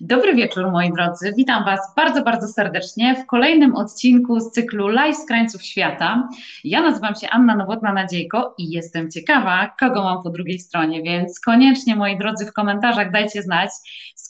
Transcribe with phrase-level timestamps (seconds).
[0.00, 1.32] Dobry wieczór, moi drodzy.
[1.36, 6.28] Witam Was bardzo, bardzo serdecznie w kolejnym odcinku z cyklu Live z krańców świata.
[6.64, 11.96] Ja nazywam się Anna Nowotna-Nadziejko i jestem ciekawa, kogo mam po drugiej stronie, więc koniecznie,
[11.96, 13.70] moi drodzy, w komentarzach dajcie znać,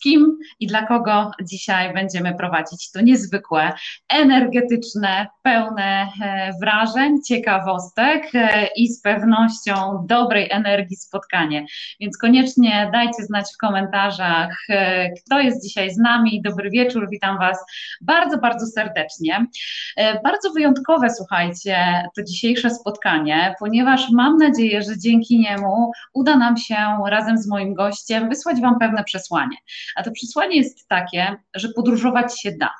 [0.02, 3.72] kim i dla kogo dzisiaj będziemy prowadzić to niezwykłe,
[4.08, 11.66] energetyczne, pełne e, wrażeń, ciekawostek e, i z pewnością dobrej energii spotkanie.
[12.00, 16.42] Więc koniecznie dajcie znać w komentarzach, e, kto jest dzisiaj z nami.
[16.42, 17.58] Dobry wieczór, witam Was
[18.00, 19.46] bardzo, bardzo serdecznie.
[20.24, 26.76] Bardzo wyjątkowe, słuchajcie, to dzisiejsze spotkanie, ponieważ mam nadzieję, że dzięki niemu uda nam się
[27.06, 29.56] razem z moim gościem wysłać Wam pewne przesłanie.
[29.96, 32.70] A to przesłanie jest takie, że podróżować się da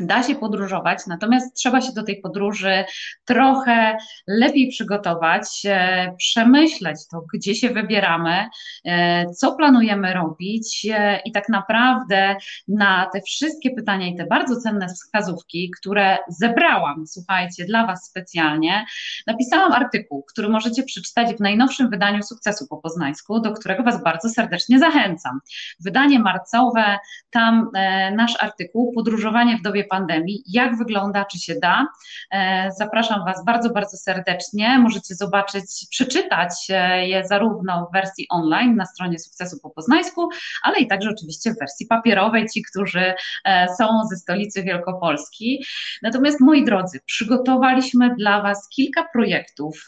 [0.00, 2.84] da się podróżować, natomiast trzeba się do tej podróży
[3.24, 3.96] trochę
[4.26, 8.48] lepiej przygotować, e, przemyśleć to, gdzie się wybieramy,
[8.84, 12.36] e, co planujemy robić e, i tak naprawdę
[12.68, 18.84] na te wszystkie pytania i te bardzo cenne wskazówki, które zebrałam, słuchajcie, dla Was specjalnie,
[19.26, 24.28] napisałam artykuł, który możecie przeczytać w najnowszym wydaniu Sukcesu po Poznańsku, do którego Was bardzo
[24.28, 25.40] serdecznie zachęcam.
[25.80, 26.98] Wydanie marcowe,
[27.30, 27.70] tam
[28.12, 31.86] nasz artykuł Podróżowanie w dobie pandemii, jak wygląda, czy się da.
[32.32, 34.78] E, zapraszam Was bardzo, bardzo serdecznie.
[34.78, 40.28] Możecie zobaczyć, przeczytać e, je zarówno w wersji online na stronie Sukcesu po Poznańsku,
[40.62, 43.14] ale i także oczywiście w wersji papierowej, ci, którzy
[43.44, 45.64] e, są ze stolicy Wielkopolski.
[46.02, 49.84] Natomiast moi drodzy, przygotowaliśmy dla Was kilka projektów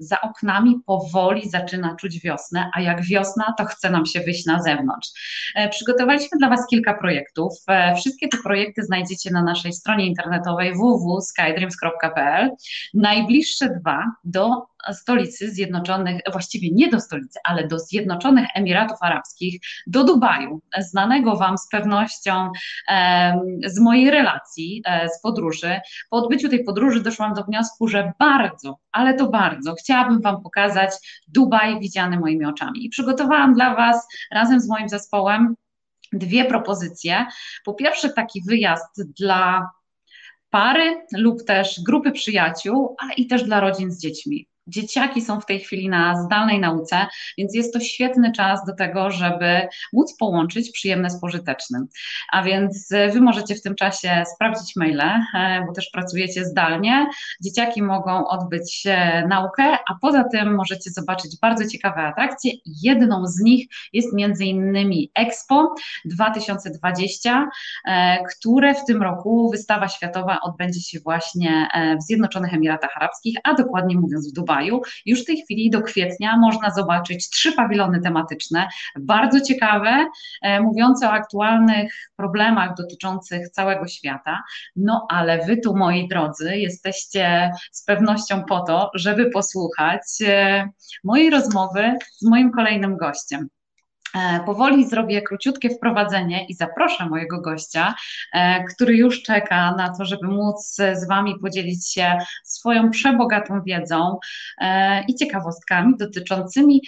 [0.00, 4.62] za oknami powoli zaczyna czuć wiosnę, a jak wiosna, to chce nam się wyjść na
[4.62, 5.08] zewnątrz.
[5.54, 7.52] E, przygotowaliśmy dla Was kilka projektów.
[7.68, 12.50] E, wszystkie te projekty znajdziecie na naszej stronie internetowej www.skydreams.pl.
[12.94, 20.04] Najbliższe dwa do stolicy Zjednoczonych, właściwie nie do stolicy, ale do Zjednoczonych Emiratów Arabskich, do
[20.04, 22.50] Dubaju, znanego Wam z pewnością
[23.66, 25.80] z mojej relacji, e, z podróży.
[26.10, 30.90] Po odbyciu tej podróży doszłam do wniosku, że bardzo, ale to bardzo chciałabym Wam pokazać
[31.28, 32.84] Dubaj widziany moimi oczami.
[32.84, 35.54] I przygotowałam dla Was razem z moim zespołem
[36.12, 37.26] dwie propozycje.
[37.64, 39.70] Po pierwsze, taki wyjazd dla
[40.50, 44.48] pary lub też grupy przyjaciół, a i też dla rodzin z dziećmi.
[44.70, 47.06] Dzieciaki są w tej chwili na zdalnej nauce,
[47.38, 51.88] więc jest to świetny czas do tego, żeby móc połączyć przyjemne z pożytecznym.
[52.32, 57.06] A więc e, Wy możecie w tym czasie sprawdzić maile, e, bo też pracujecie zdalnie.
[57.42, 62.52] Dzieciaki mogą odbyć e, naukę, a poza tym możecie zobaczyć bardzo ciekawe atrakcje.
[62.82, 67.48] Jedną z nich jest między innymi Expo 2020,
[68.30, 73.96] które w tym roku wystawa światowa odbędzie się właśnie w Zjednoczonych Emiratach Arabskich, a dokładnie
[73.96, 74.59] mówiąc w Dubaju
[75.06, 78.68] Już w tej chwili do kwietnia można zobaczyć trzy pawilony tematyczne,
[79.00, 80.06] bardzo ciekawe,
[80.42, 84.42] e, mówiące o aktualnych problemach dotyczących całego świata.
[84.76, 90.68] No ale wy tu, moi drodzy, jesteście z pewnością po to, żeby posłuchać e,
[91.04, 93.48] mojej rozmowy z moim kolejnym gościem.
[94.14, 97.94] E, powoli zrobię króciutkie wprowadzenie i zaproszę mojego gościa,
[98.32, 104.18] e, który już czeka na to, żeby móc z Wami podzielić się swoją przebogatą wiedzą
[104.60, 106.82] e, i ciekawostkami dotyczącymi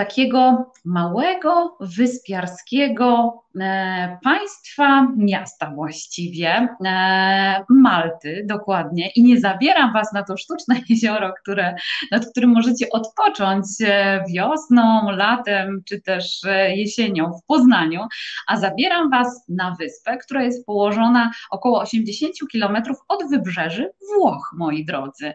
[0.00, 10.22] takiego małego, wyspiarskiego e, państwa, miasta właściwie, e, Malty dokładnie i nie zabieram Was na
[10.22, 11.74] to sztuczne jezioro, które,
[12.10, 18.00] nad którym możecie odpocząć e, wiosną, latem czy też jesienią w Poznaniu,
[18.46, 24.84] a zabieram Was na wyspę, która jest położona około 80 kilometrów od wybrzeży Włoch, moi
[24.84, 25.32] drodzy.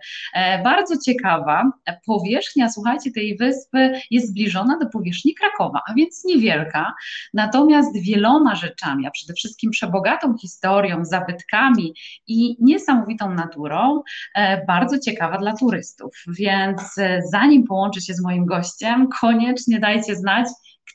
[0.63, 1.71] Bardzo ciekawa
[2.05, 6.93] powierzchnia, słuchajcie, tej wyspy jest zbliżona zbliżona do powierzchni Krakowa, a więc niewielka,
[7.33, 11.93] natomiast wieloma rzeczami, a przede wszystkim przebogatą historią, zabytkami
[12.27, 14.01] i niesamowitą naturą,
[14.35, 16.23] e, bardzo ciekawa dla turystów.
[16.27, 20.47] Więc e, zanim połączę się z moim gościem, koniecznie dajcie znać,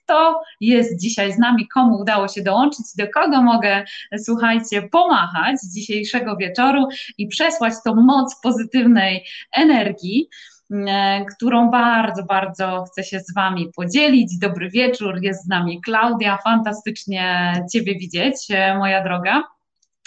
[0.02, 3.84] kto jest dzisiaj z nami, komu udało się dołączyć, do kogo mogę,
[4.18, 10.28] słuchajcie, pomachać dzisiejszego wieczoru i przesłać tą moc pozytywnej energii.
[10.70, 14.38] E, którą bardzo, bardzo chcę się z Wami podzielić.
[14.38, 19.42] Dobry wieczór, jest z nami Klaudia, fantastycznie Ciebie widzieć, e, moja droga.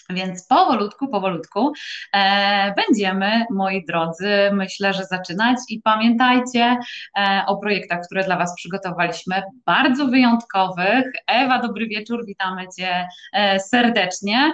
[0.10, 1.74] Więc powolutku, powolutku
[2.14, 6.78] e, będziemy, moi drodzy, myślę, że zaczynać i pamiętajcie
[7.18, 11.06] e, o projektach, które dla Was przygotowaliśmy, bardzo wyjątkowych.
[11.28, 14.54] Ewa, dobry wieczór, witamy Cię e, serdecznie.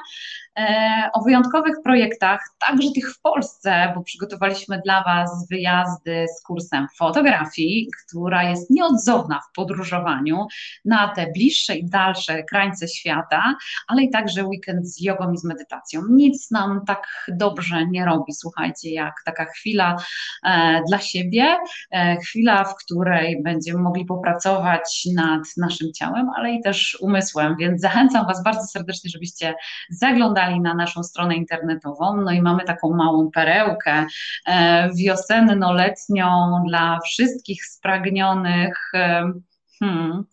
[0.57, 6.87] E, o wyjątkowych projektach, także tych w Polsce, bo przygotowaliśmy dla Was wyjazdy z kursem
[6.97, 10.45] fotografii, która jest nieodzowna w podróżowaniu
[10.85, 13.55] na te bliższe i dalsze krańce świata,
[13.87, 16.01] ale i także weekend z jogą i z medytacją.
[16.09, 19.95] Nic nam tak dobrze nie robi, słuchajcie, jak taka chwila
[20.43, 21.57] e, dla siebie,
[21.91, 27.81] e, chwila, w której będziemy mogli popracować nad naszym ciałem, ale i też umysłem, więc
[27.81, 29.53] zachęcam Was bardzo serdecznie, żebyście
[29.89, 34.05] zaglądali na naszą stronę internetową, no i mamy taką małą perełkę
[34.47, 39.31] e, wiosenno-letnią dla wszystkich spragnionych e,
[39.79, 40.23] hmm,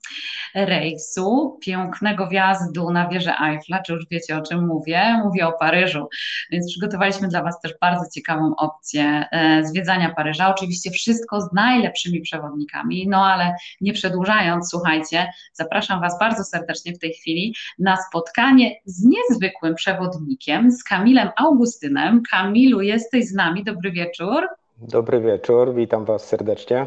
[0.54, 5.20] rejsu, pięknego wjazdu na wieżę Eiffla, czy już wiecie o czym mówię?
[5.24, 6.08] Mówię o Paryżu,
[6.50, 10.54] więc przygotowaliśmy dla Was też bardzo ciekawą opcję e, zwiedzania Paryża.
[10.54, 16.98] Oczywiście wszystko z najlepszymi przewodnikami, no ale nie przedłużając, słuchajcie, zapraszam Was bardzo serdecznie w
[16.98, 22.22] tej chwili na spotkanie z niezwykłym przewodnikiem, z Kamilem Augustynem.
[22.30, 24.48] Kamilu, jesteś z nami, dobry wieczór.
[24.78, 26.86] Dobry wieczór, witam Was serdecznie.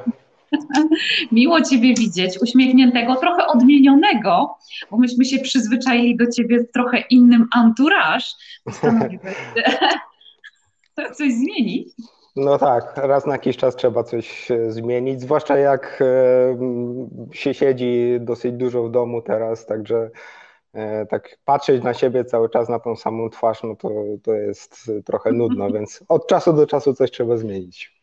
[1.31, 4.57] Miło Ciebie widzieć, uśmiechniętego, trochę odmienionego,
[4.91, 8.35] bo myśmy się przyzwyczaili do Ciebie w trochę innym anturaż.
[8.63, 9.35] Postanowiłeś
[11.17, 11.89] coś zmienić.
[12.35, 18.17] No tak, raz na jakiś czas trzeba coś e, zmienić, zwłaszcza jak e, się siedzi
[18.19, 20.09] dosyć dużo w domu teraz, także
[20.73, 23.89] e, tak patrzeć na siebie cały czas na tą samą twarz, no to,
[24.23, 27.98] to jest trochę nudno, więc od czasu do czasu coś trzeba zmienić.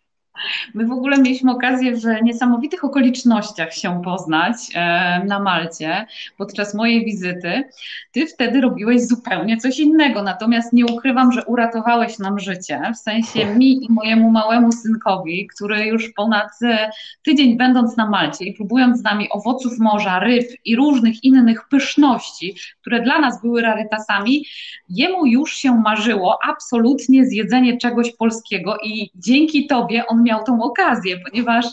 [0.75, 6.07] My w ogóle mieliśmy okazję w niesamowitych okolicznościach się poznać e, na Malcie
[6.37, 7.65] podczas mojej wizyty.
[8.13, 12.81] Ty wtedy robiłeś zupełnie coś innego, natomiast nie ukrywam, że uratowałeś nam życie.
[12.95, 16.91] W sensie mi i mojemu małemu synkowi, który już ponad e,
[17.23, 22.55] tydzień będąc na Malcie i próbując z nami owoców morza, ryb i różnych innych pyszności,
[22.81, 24.47] które dla nas były rarytasami,
[24.89, 31.17] jemu już się marzyło absolutnie zjedzenie czegoś polskiego i dzięki tobie on miał tą okazję,
[31.31, 31.67] ponieważ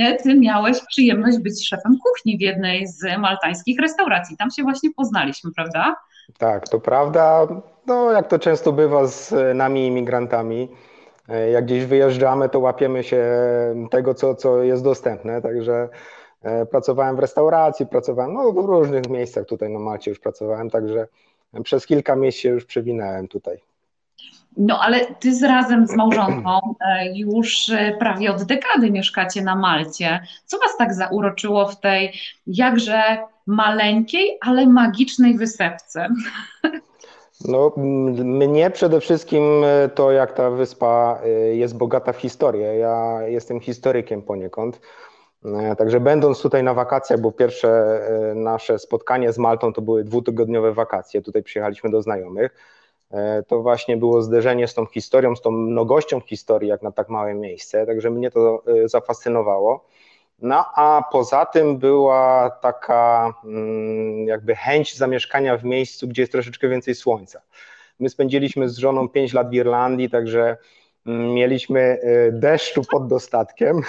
[0.00, 4.36] e, ty miałeś przyjemność być szefem kuchni w jednej z maltańskich restauracji.
[4.36, 5.96] Tam się właśnie poznaliśmy, prawda?
[6.38, 7.46] Tak, to prawda.
[7.86, 10.68] No, jak to często bywa z nami imigrantami,
[11.28, 13.24] e, jak gdzieś wyjeżdżamy, to łapiemy się
[13.90, 15.42] tego, co, co jest dostępne.
[15.42, 15.88] Także
[16.42, 21.06] e, pracowałem w restauracji, pracowałem no, w różnych miejscach tutaj na Malcie już pracowałem, także
[21.64, 23.60] przez kilka się już przewinąłem tutaj.
[24.58, 26.50] No ale ty z razem z małżonką
[26.80, 30.20] e, już e, prawie od dekady mieszkacie na Malcie.
[30.44, 32.12] Co was tak zauroczyło w tej
[32.46, 33.02] jakże
[33.46, 36.08] maleńkiej, ale magicznej wysepce?
[37.44, 37.72] No,
[38.24, 41.18] mnie przede wszystkim e, to, jak ta wyspa
[41.52, 42.74] jest bogata w historię.
[42.74, 44.80] Ja jestem historykiem poniekąd.
[45.78, 48.00] Także będąc tutaj na wakacjach, bo pierwsze
[48.34, 52.77] nasze spotkanie z Maltą to były dwutygodniowe wakacje, tutaj przyjechaliśmy do znajomych
[53.46, 57.34] to właśnie było zderzenie z tą historią, z tą mnogością historii, jak na tak małe
[57.34, 59.84] miejsce, także mnie to e, zafascynowało.
[60.42, 66.68] No a poza tym była taka mm, jakby chęć zamieszkania w miejscu, gdzie jest troszeczkę
[66.68, 67.40] więcej słońca.
[68.00, 70.56] My spędziliśmy z żoną 5 lat w Irlandii, także
[71.06, 73.80] mm, mieliśmy e, deszczu pod dostatkiem,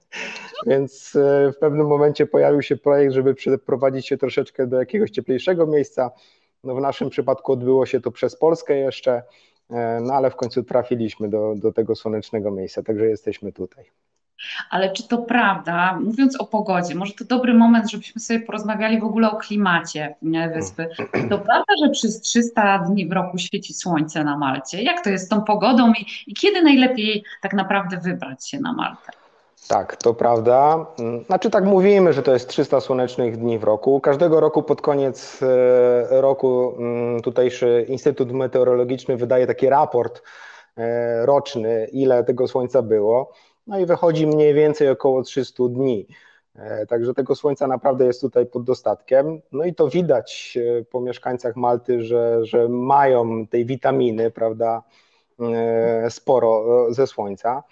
[0.66, 1.12] więc
[1.54, 6.10] w pewnym momencie pojawił się projekt, żeby przeprowadzić się troszeczkę do jakiegoś cieplejszego miejsca.
[6.64, 9.22] No w naszym przypadku odbyło się to przez Polskę jeszcze,
[9.70, 13.84] e, no ale w końcu trafiliśmy do, do tego słonecznego miejsca, także jesteśmy tutaj.
[14.70, 19.04] Ale czy to prawda, mówiąc o pogodzie, może to dobry moment, żebyśmy sobie porozmawiali w
[19.04, 20.14] ogóle o klimacie
[20.54, 20.88] wyspy.
[21.30, 24.82] To prawda, że przez 300 dni w roku świeci słońce na Malcie?
[24.82, 28.72] Jak to jest z tą pogodą i, i kiedy najlepiej tak naprawdę wybrać się na
[28.72, 29.12] Maltę?
[29.68, 30.86] Tak, to prawda.
[31.26, 34.00] Znaczy tak mówimy, że to jest 300 słonecznych dni w roku.
[34.00, 40.22] Każdego roku pod koniec e, roku mm, tutejszy Instytut Meteorologiczny wydaje taki raport
[40.76, 43.32] e, roczny, ile tego słońca było.
[43.66, 46.06] No i wychodzi mniej więcej około 300 dni.
[46.56, 49.40] E, także tego słońca naprawdę jest tutaj pod dostatkiem.
[49.52, 50.58] No i to widać
[50.90, 54.82] po mieszkańcach Malty, że, że mają tej witaminy, prawda,
[56.08, 57.62] sporo ze słońca.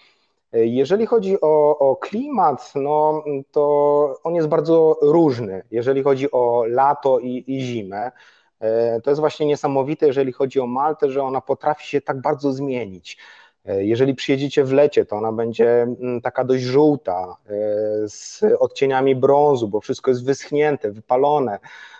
[0.54, 5.62] Jeżeli chodzi o, o, klimat, no to on jest bardzo różny.
[5.70, 8.12] Jeżeli chodzi o lato i, i zimę,
[8.60, 12.52] e, to jest właśnie niesamowite, jeżeli chodzi o Maltę, że ona potrafi się tak bardzo
[12.52, 13.18] zmienić.
[13.64, 19.16] E, jeżeli przyjedziecie w lecie, to ona będzie mm, taka dość żółta, e, z odcieniami
[19.16, 21.58] brązu, bo wszystko jest wyschnięte, wypalone.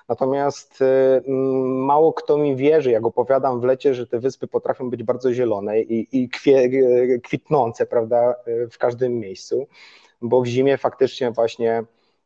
[0.09, 0.85] Natomiast y,
[1.27, 5.33] mm, mało kto mi wierzy, jak opowiadam w lecie, że te wyspy potrafią być bardzo
[5.33, 9.67] zielone i, i kwie, y, kwitnące, prawda, y, w każdym miejscu,
[10.23, 11.85] bo w zimie faktycznie właśnie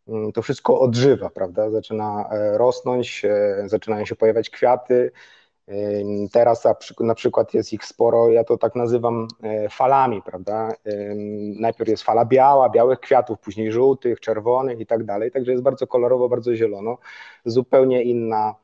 [0.09, 5.11] mm, to wszystko odżywa, prawda, zaczyna e, rosnąć, e, zaczynają się pojawiać kwiaty,
[6.33, 6.67] Teraz
[7.01, 10.73] na przykład jest ich sporo, ja to tak nazywam e, falami, prawda?
[11.61, 15.87] Najpierw jest fala biała, białych kwiatów, później żółtych, czerwonych i tak dalej, także jest bardzo
[15.87, 16.99] kolorowo, bardzo zielono,
[17.45, 18.55] zupełnie inna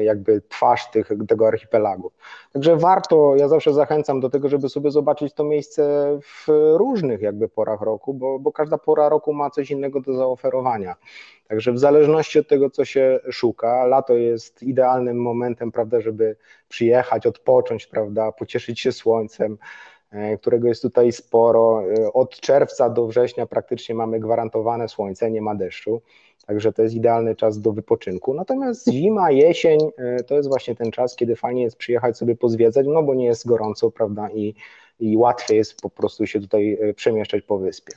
[0.00, 2.12] jakby twarz tych, tego archipelagu.
[2.52, 5.82] Także warto, ja zawsze zachęcam do tego, żeby sobie zobaczyć to miejsce
[6.22, 6.46] w
[6.76, 10.96] różnych jakby porach roku, bo, bo każda pora roku ma coś innego do zaoferowania.
[11.48, 16.36] Także w zależności od tego, co się szuka, lato jest idealnym momentem, prawda, żeby
[16.68, 19.56] przyjechać, odpocząć, prawda, pocieszyć się słońcem, e,
[20.40, 21.82] którego jest tutaj sporo.
[21.82, 26.02] E, od czerwca do września praktycznie mamy gwarantowane słońce, nie ma deszczu,
[26.46, 28.34] także to jest idealny czas do wypoczynku.
[28.34, 32.86] Natomiast zima, jesień e, to jest właśnie ten czas, kiedy fajnie jest przyjechać sobie pozwiedzać,
[32.88, 34.54] no bo nie jest gorąco, prawda, i,
[35.00, 37.92] i łatwiej jest po prostu się tutaj przemieszczać po wyspie.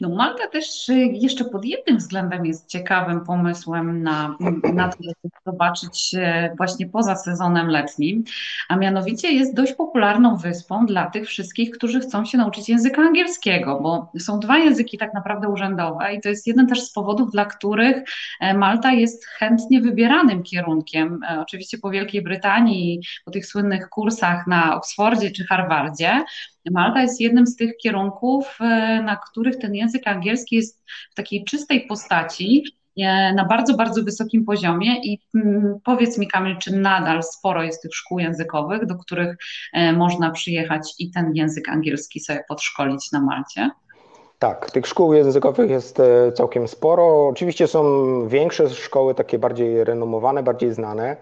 [0.00, 4.36] No Malta też y, jeszcze pod jednym względem jest ciekawym pomysłem na,
[4.74, 6.14] na to, żeby zobaczyć
[6.56, 8.24] właśnie poza sezonem letnim,
[8.68, 13.80] a mianowicie jest dość popularną wyspą dla tych wszystkich, którzy chcą się nauczyć języka angielskiego,
[13.82, 17.44] bo są dwa języki tak naprawdę urzędowe i to jest jeden też z powodów, dla
[17.44, 17.96] których
[18.40, 24.46] e, Malta jest chętnie wybieranym kierunkiem, e, oczywiście po Wielkiej Brytanii, po tych słynnych kursach
[24.46, 26.24] na Oksfordzie czy Harvardzie,
[26.70, 28.64] Malta jest jednym z tych kierunków, e,
[29.02, 30.82] na których ten język angielski jest
[31.12, 32.64] w takiej czystej postaci,
[32.98, 37.82] e, na bardzo, bardzo wysokim poziomie i mm, powiedz mi Kamil, czy nadal sporo jest
[37.82, 39.36] tych szkół językowych, do których
[39.72, 43.70] e, można przyjechać i ten język angielski sobie podszkolić na Malcie?
[44.38, 46.02] Tak, tych szkół językowych jest
[46.34, 47.28] całkiem sporo.
[47.28, 47.82] Oczywiście są
[48.28, 51.16] większe szkoły, takie bardziej renomowane, bardziej znane.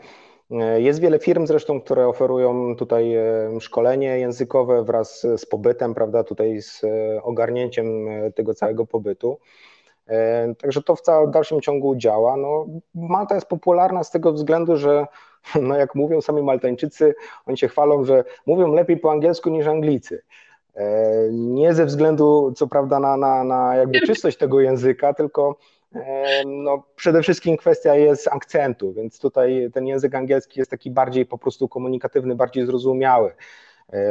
[0.61, 6.25] E, jest wiele firm zresztą, które oferują tutaj e, szkolenie językowe wraz z pobytem, prawda,
[6.25, 9.39] tutaj z e, ogarnięciem tego całego pobytu.
[10.59, 12.37] Także to w dalszym ciągu działa.
[12.37, 15.07] No, Malta jest popularna z tego względu, że
[15.63, 17.15] no jak mówią sami Maltańczycy,
[17.47, 20.23] oni się chwalą, że mówią lepiej po angielsku niż Anglicy.
[21.31, 25.57] Nie ze względu, co prawda, na, na, na jakby czystość tego języka, tylko
[26.47, 31.39] no, przede wszystkim kwestia jest akcentu, więc tutaj ten język angielski jest taki bardziej po
[31.39, 33.35] prostu komunikatywny, bardziej zrozumiały.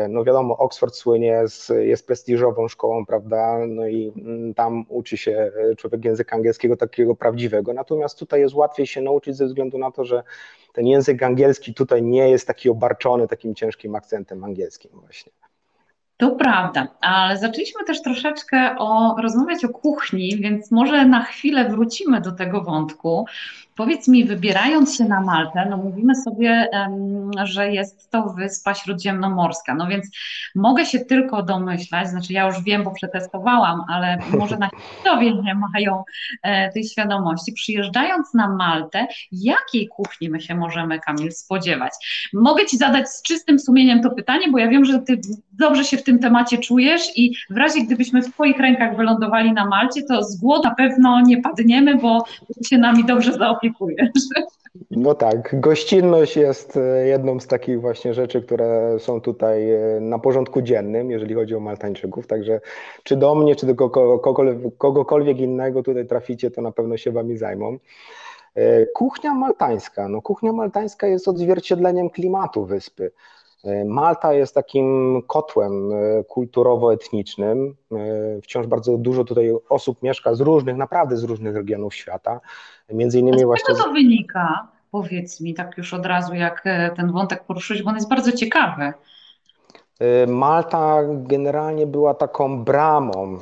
[0.09, 3.59] No wiadomo, Oxford słynie, jest, jest prestiżową szkołą, prawda?
[3.67, 7.73] No i mm, tam uczy się człowiek języka angielskiego takiego prawdziwego.
[7.73, 10.23] Natomiast tutaj jest łatwiej się nauczyć ze względu na to, że
[10.73, 15.31] ten język angielski tutaj nie jest taki obarczony takim ciężkim akcentem angielskim właśnie.
[16.17, 22.21] To prawda, ale zaczęliśmy też troszeczkę o, rozmawiać o kuchni, więc może na chwilę wrócimy
[22.21, 23.25] do tego wątku.
[23.75, 26.69] Powiedz mi, wybierając się na Maltę, no mówimy sobie,
[27.43, 30.05] że jest to wyspa śródziemnomorska, no więc
[30.55, 35.55] mogę się tylko domyślać, znaczy ja już wiem, bo przetestowałam, ale może na historię nie
[35.55, 36.03] mają
[36.43, 37.53] e, tej świadomości.
[37.53, 41.93] Przyjeżdżając na Maltę, jakiej kuchni my się możemy, Kamil, spodziewać?
[42.33, 45.19] Mogę Ci zadać z czystym sumieniem to pytanie, bo ja wiem, że Ty
[45.51, 49.65] dobrze się w tym temacie czujesz i w razie gdybyśmy w Twoich rękach wylądowali na
[49.65, 52.25] Malcie, to z głodu na pewno nie padniemy, bo
[52.65, 53.62] się nami dobrze zaopiekujesz
[54.91, 60.19] No tak, gościnność jest e, jedną z takich właśnie rzeczy, które są tutaj e, na
[60.19, 62.27] porządku dziennym, jeżeli chodzi o Maltańczyków.
[62.27, 62.61] Także
[63.03, 63.75] czy do mnie, czy do
[64.77, 67.77] kogokolwiek innego tutaj traficie, to na pewno się wami zajmą.
[68.55, 70.09] E, kuchnia maltańska.
[70.09, 73.11] No, kuchnia maltańska jest odzwierciedleniem klimatu wyspy.
[73.85, 75.89] Malta jest takim kotłem
[76.27, 77.73] kulturowo-etnicznym.
[78.43, 82.39] Wciąż bardzo dużo tutaj osób mieszka z różnych, naprawdę z różnych regionów świata.
[82.89, 83.75] Między innymi z właśnie.
[83.75, 84.67] czego to wynika?
[84.91, 88.31] Powiedz mi tak już od razu, jak e, ten wątek poruszyć, bo on jest bardzo
[88.31, 88.93] ciekawy.
[89.99, 93.37] E, Malta generalnie była taką bramą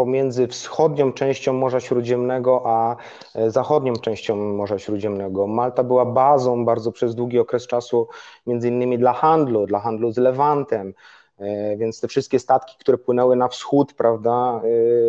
[0.00, 2.96] pomiędzy wschodnią częścią Morza Śródziemnego a
[3.34, 5.46] e, zachodnią częścią Morza Śródziemnego.
[5.46, 8.08] Malta była bazą bardzo przez długi okres czasu,
[8.46, 10.94] między innymi dla handlu, dla handlu z Lewantem.
[11.38, 14.60] E, więc te wszystkie statki, które płynęły na wschód, prawda,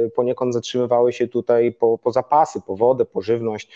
[0.06, 3.72] e, poniekąd zatrzymywały się tutaj po, po zapasy, po wodę, po żywność.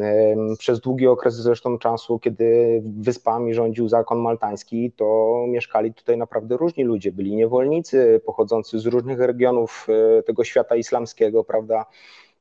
[0.00, 6.56] E, przez długi okres zresztą czasu, kiedy wyspami rządził zakon maltański, to mieszkali tutaj naprawdę
[6.56, 7.12] różni ludzie.
[7.12, 9.86] Byli niewolnicy pochodzący z różnych regionów
[10.26, 11.86] tego świata islamskiego, prawda.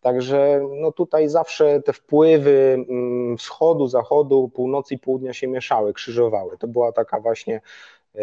[0.01, 6.57] Także no tutaj zawsze te wpływy mm, wschodu, zachodu, północy i południa się mieszały, krzyżowały.
[6.57, 7.61] To była taka właśnie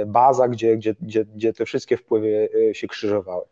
[0.07, 3.45] baza, gdzie, gdzie, gdzie, gdzie te wszystkie wpływy y, się krzyżowały.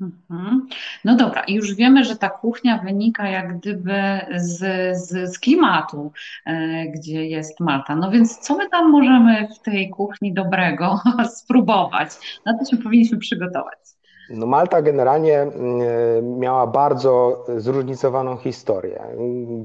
[0.00, 0.68] Mhm.
[1.04, 3.94] No dobra, już wiemy, że ta kuchnia wynika jak gdyby
[4.36, 4.58] z,
[4.98, 6.12] z, z, klimatu,
[6.46, 7.96] e, gdzie jest Malta.
[7.96, 11.00] No więc co my tam możemy w tej kuchni dobrego
[11.38, 12.40] spróbować?
[12.46, 13.78] Na to się powinniśmy przygotować.
[14.30, 15.46] No Malta generalnie
[16.22, 19.02] miała bardzo zróżnicowaną historię.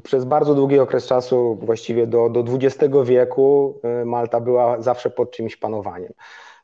[0.04, 5.58] Przez bardzo długi okres czasu, właściwie do, do XX wieku, Malta była zawsze pod czymś
[5.58, 6.14] panowaniem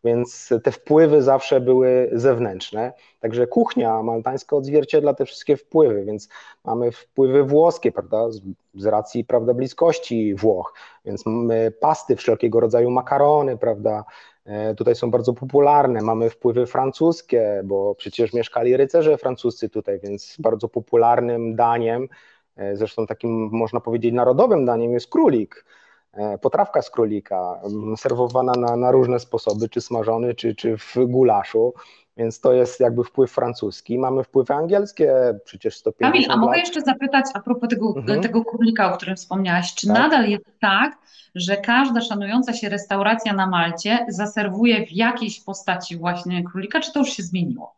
[0.03, 2.93] więc te wpływy zawsze były zewnętrzne.
[3.19, 6.29] Także kuchnia maltańska odzwierciedla te wszystkie wpływy, więc
[6.65, 8.41] mamy wpływy włoskie, prawda, z,
[8.75, 10.73] z racji prawda, bliskości Włoch,
[11.05, 14.03] więc mamy pasty wszelkiego rodzaju makarony, prawda,
[14.45, 16.01] e, tutaj są bardzo popularne.
[16.01, 22.07] Mamy wpływy francuskie, bo przecież mieszkali rycerze francuscy tutaj, więc bardzo popularnym daniem,
[22.55, 25.65] e, zresztą takim można powiedzieć narodowym daniem jest królik.
[26.13, 27.59] E, potrawka z królika,
[27.97, 31.73] serwowana na, na różne sposoby, czy smażony, czy, czy w gulaszu.
[32.17, 33.99] Więc to jest jakby wpływ francuski.
[33.99, 35.13] Mamy wpływy angielskie,
[35.43, 36.59] przecież 150 Kamil, a mogę lat.
[36.67, 38.21] jeszcze zapytać a propos tego, Mhm.
[38.21, 39.97] tego królika, o którym wspomniałaś, czy Tak.
[39.97, 40.97] nadal jest tak,
[41.35, 46.99] że każda szanująca się restauracja na Malcie zaserwuje w jakiejś postaci właśnie królika, czy to
[46.99, 47.75] już się zmieniło?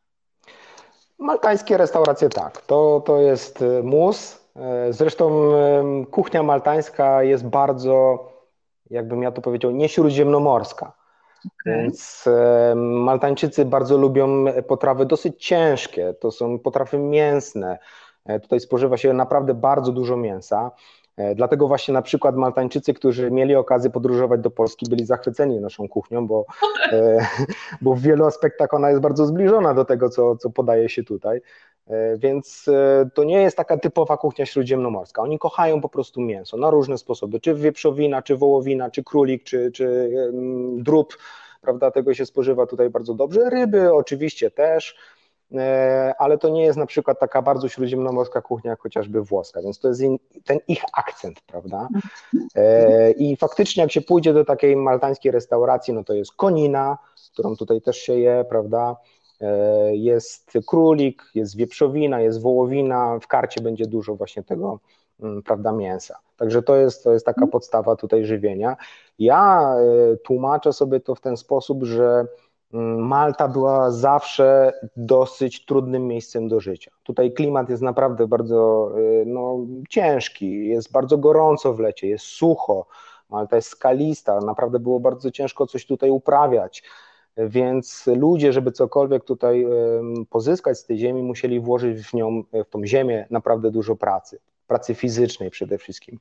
[1.20, 4.41] Maltańskie restauracje tak, to, to jest y, mus.
[4.56, 5.52] E, Zresztą
[6.12, 8.26] kuchnia maltańska jest bardzo,
[8.90, 11.02] jakbym ja to powiedział, nieśródziemnomorska.
[11.46, 11.82] Okej.
[11.82, 12.30] Więc
[12.76, 16.14] Maltańczycy bardzo lubią potrawy dosyć ciężkie.
[16.20, 17.80] To są potrawy mięsne.
[18.26, 20.72] E, Tutaj spożywa się naprawdę bardzo dużo mięsa.
[21.18, 25.88] E, Dlatego właśnie na przykład Maltańczycy, którzy mieli okazję podróżować do Polski, byli zachwyceni naszą
[25.88, 26.46] kuchnią, bo,
[27.82, 31.42] bo w wielu aspektach ona jest bardzo zbliżona do tego, co, co podaje się tutaj.
[31.88, 35.22] E, Więc e, to nie jest taka typowa kuchnia śródziemnomorska.
[35.22, 39.72] Oni kochają po prostu mięso na różne sposoby, czy wieprzowina, czy wołowina, czy królik, czy,
[39.72, 40.12] czy
[40.78, 41.18] drób,
[41.62, 43.50] prawda, tego się spożywa tutaj bardzo dobrze.
[43.50, 44.96] Ryby oczywiście też,
[45.56, 49.80] e, ale to nie jest na przykład taka bardzo śródziemnomorska kuchnia, jak chociażby włoska, więc
[49.80, 50.02] to jest
[50.46, 51.88] ten ich akcent, prawda.
[53.18, 56.98] I faktycznie jak się pójdzie do takiej maltańskiej restauracji, no to jest konina,
[57.34, 58.96] którą tutaj też się je, prawda,
[59.92, 64.80] jest królik, jest wieprzowina, jest wołowina, w karcie będzie dużo właśnie tego,
[65.20, 66.20] mm, prawda, mięsa.
[66.38, 68.78] Także to jest, to jest taka podstawa tutaj żywienia.
[69.20, 72.26] Ja e, tłumaczę sobie to w ten sposób, że
[72.74, 76.92] mm, Malta była zawsze dosyć trudnym miejscem do życia.
[77.04, 79.58] Tutaj klimat jest naprawdę bardzo e, no,
[79.90, 82.88] ciężki, jest bardzo gorąco w lecie, jest sucho,
[83.30, 86.84] Malta jest skalista, naprawdę było bardzo ciężko coś tutaj uprawiać.
[87.38, 89.66] Więc ludzie, żeby cokolwiek tutaj
[90.30, 94.96] pozyskać z tej ziemi, musieli włożyć w nią, w tą ziemię naprawdę dużo pracy, pracy
[94.96, 96.20] fizycznej przede wszystkim.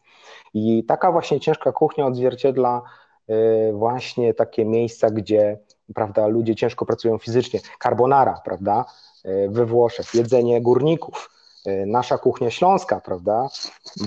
[0.54, 2.82] I taka właśnie ciężka kuchnia odzwierciedla
[3.28, 5.58] e, właśnie takie miejsca, gdzie
[5.94, 7.60] prawda, ludzie ciężko pracują fizycznie.
[7.82, 8.84] Carbonara, prawda,
[9.24, 11.30] e, we Włoszech, jedzenie górników.
[11.66, 13.48] E, Nasza kuchnia śląska, prawda,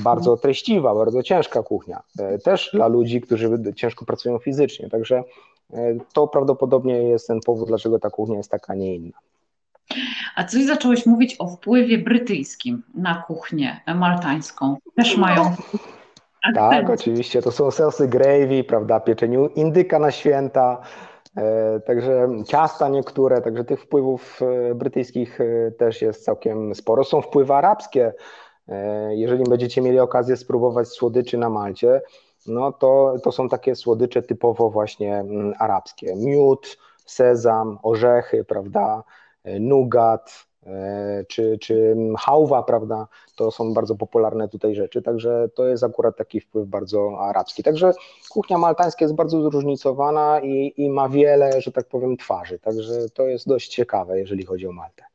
[0.02, 2.04] bardzo treściwa, bardzo ciężka kuchnia.
[2.20, 4.90] E, Też dla ludzi, którzy ciężko pracują fizycznie.
[4.90, 5.24] Także e,
[6.14, 9.18] to prawdopodobnie jest ten powód, dlaczego ta kuchnia jest taka, a nie inna.
[10.36, 14.78] A coś zacząłeś mówić o wpływie brytyjskim na kuchnię maltańską.
[14.96, 15.56] Też mają
[16.56, 20.82] Tak, oczywiście, to są sosy gravy, prawda, pieczeniu indyka na święta,
[21.38, 27.04] e, także ciasta niektóre, także tych wpływów e, brytyjskich e, też jest całkiem sporo.
[27.04, 28.14] Są wpływy arabskie.
[28.68, 32.02] E, Jeżeli będziecie mieli okazję spróbować słodyczy na Malcie,
[32.48, 36.16] no to, to są takie słodycze typowo właśnie mm, arabskie.
[36.16, 39.04] Miód, sezam, orzechy, prawda,
[39.44, 45.68] e, nugat, e, czy, czy hałwa, prawda, to są bardzo popularne tutaj rzeczy, także to
[45.68, 47.64] jest akurat taki wpływ bardzo arabski.
[47.64, 47.92] Także
[48.30, 53.28] kuchnia maltańska jest bardzo zróżnicowana i, i ma wiele, że tak powiem, twarzy, także to
[53.28, 55.13] jest dość ciekawe, jeżeli chodzi o Maltę.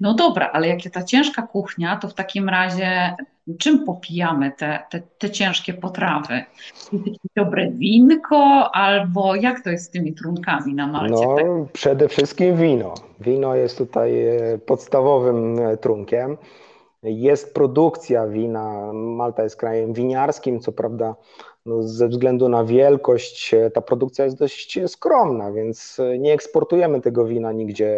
[0.00, 3.16] No dobra, ale jak ta ciężka kuchnia, to w takim razie
[3.58, 6.44] czym popijamy te, te, te ciężkie potrawy?
[7.36, 11.26] Dobre winko, albo jak to jest z tymi trunkami na Malcie?
[11.26, 12.94] No, przede wszystkim wino.
[13.20, 16.36] Wino jest tutaj e, podstawowym e, trunkiem.
[17.02, 18.92] Jest produkcja wina.
[18.92, 21.14] Malta jest krajem winiarskim, co prawda
[21.66, 27.24] no, ze względu na wielkość e, ta produkcja jest dość skromna, więc nie eksportujemy tego
[27.24, 27.96] wina nigdzie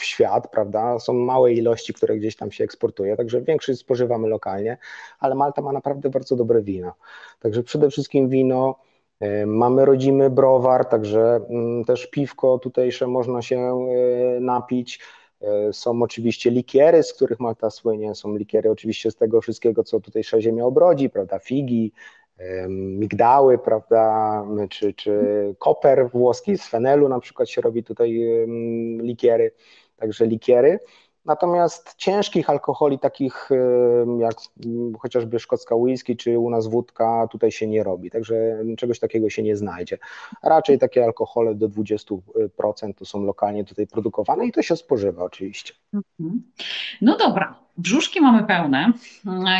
[0.00, 0.98] w świat, prawda?
[0.98, 4.78] Są małe ilości, które gdzieś tam się eksportuje, także większość spożywamy lokalnie,
[5.18, 6.94] ale Malta ma naprawdę bardzo dobre wino.
[7.40, 8.78] Także przede wszystkim wino.
[9.20, 15.00] E, Mamy rodzimy browar, także mm, też piwko tutejsze można się e, napić.
[15.40, 18.14] E, Są oczywiście likiery, z których Malta słynie.
[18.14, 21.38] Są likiery oczywiście z tego wszystkiego, co tutejsza ziemia obrodzi, prawda?
[21.38, 21.92] Figi,
[22.68, 24.44] migdały, prawda?
[24.70, 25.20] Czy, czy
[25.58, 29.52] koper włoski z fenelu na przykład się robi tutaj em, likiery.
[30.00, 30.80] Także likiery.
[31.24, 33.48] Natomiast ciężkich alkoholi, takich
[34.18, 34.34] jak
[34.98, 39.42] chociażby szkocka whisky czy u nas wódka, tutaj się nie robi, także czegoś takiego się
[39.42, 39.98] nie znajdzie.
[40.42, 42.18] Raczej takie alkohole do 20%
[42.96, 45.74] to są lokalnie tutaj produkowane i to się spożywa oczywiście.
[45.94, 46.42] Mhm.
[47.00, 48.92] No dobra, Brzuszki mamy pełne,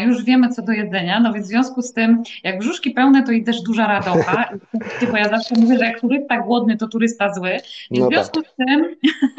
[0.07, 3.33] już wiemy co do jedzenia, no więc w związku z tym, jak brzuszki pełne, to
[3.33, 4.51] i też duża radocha,
[5.11, 7.61] bo ja zawsze mówię, że jak turysta głodny, to turysta zły.
[7.91, 8.53] I w no związku tak.
[8.53, 8.97] z tym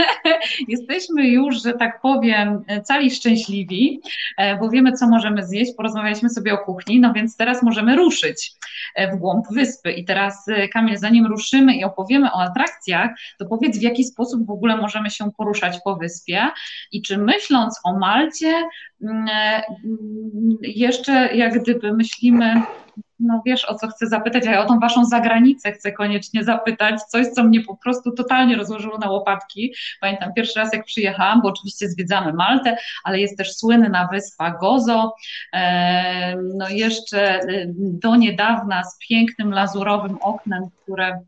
[0.68, 4.02] jesteśmy już, że tak powiem, cali szczęśliwi,
[4.38, 8.52] e, bo wiemy co możemy zjeść, porozmawialiśmy sobie o kuchni, no więc teraz możemy ruszyć
[8.96, 9.92] e, w głąb wyspy.
[9.92, 14.46] I teraz e, Kamil, zanim ruszymy i opowiemy o atrakcjach, to powiedz w jaki sposób
[14.46, 16.48] w ogóle możemy się poruszać po wyspie
[16.92, 18.71] i czy myśląc o Malcie, Mm,
[20.62, 22.62] jeszcze jak gdyby myślimy,
[23.22, 27.02] no wiesz o co chcę zapytać, a ja o tą waszą zagranicę chcę koniecznie zapytać,
[27.04, 29.74] coś co mnie po prostu totalnie rozłożyło na łopatki.
[30.02, 35.16] Pamiętam pierwszy raz jak przyjechałam, bo oczywiście zwiedzamy Maltę, ale jest też słynna wyspa Gozo,
[35.54, 41.20] e, no jeszcze e, do niedawna z pięknym lazurowym oknem, które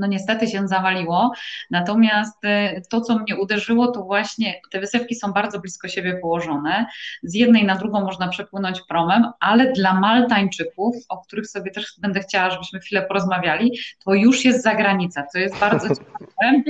[0.00, 1.32] no niestety się zawaliło.
[1.70, 6.86] Natomiast y, to, co mnie uderzyło, to właśnie te wysepki są bardzo blisko siebie położone.
[7.22, 12.20] Z jednej na drugą można przepłynąć promem, ale dla Maltańczyków, o których sobie też będę
[12.20, 16.62] chciała, żebyśmy chwilę porozmawiali, to już jest zagranica, co jest bardzo ciekawe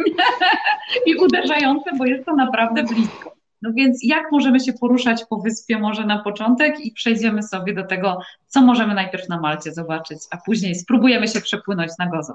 [1.07, 3.41] i uderzające, bo jest to naprawdę blisko.
[3.63, 7.85] No więc jak możemy się poruszać po wyspie może na początek i przejdziemy sobie do
[7.85, 12.35] tego, co możemy najpierw na Malcie zobaczyć, a później spróbujemy się przepłynąć na Gozo.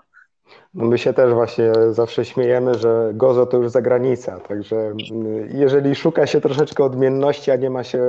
[0.74, 5.96] No my się też właśnie zawsze śmiejemy, że Gozo to już zagranica, także mm, jeżeli
[5.96, 8.04] szuka się troszeczkę odmienności, a nie ma się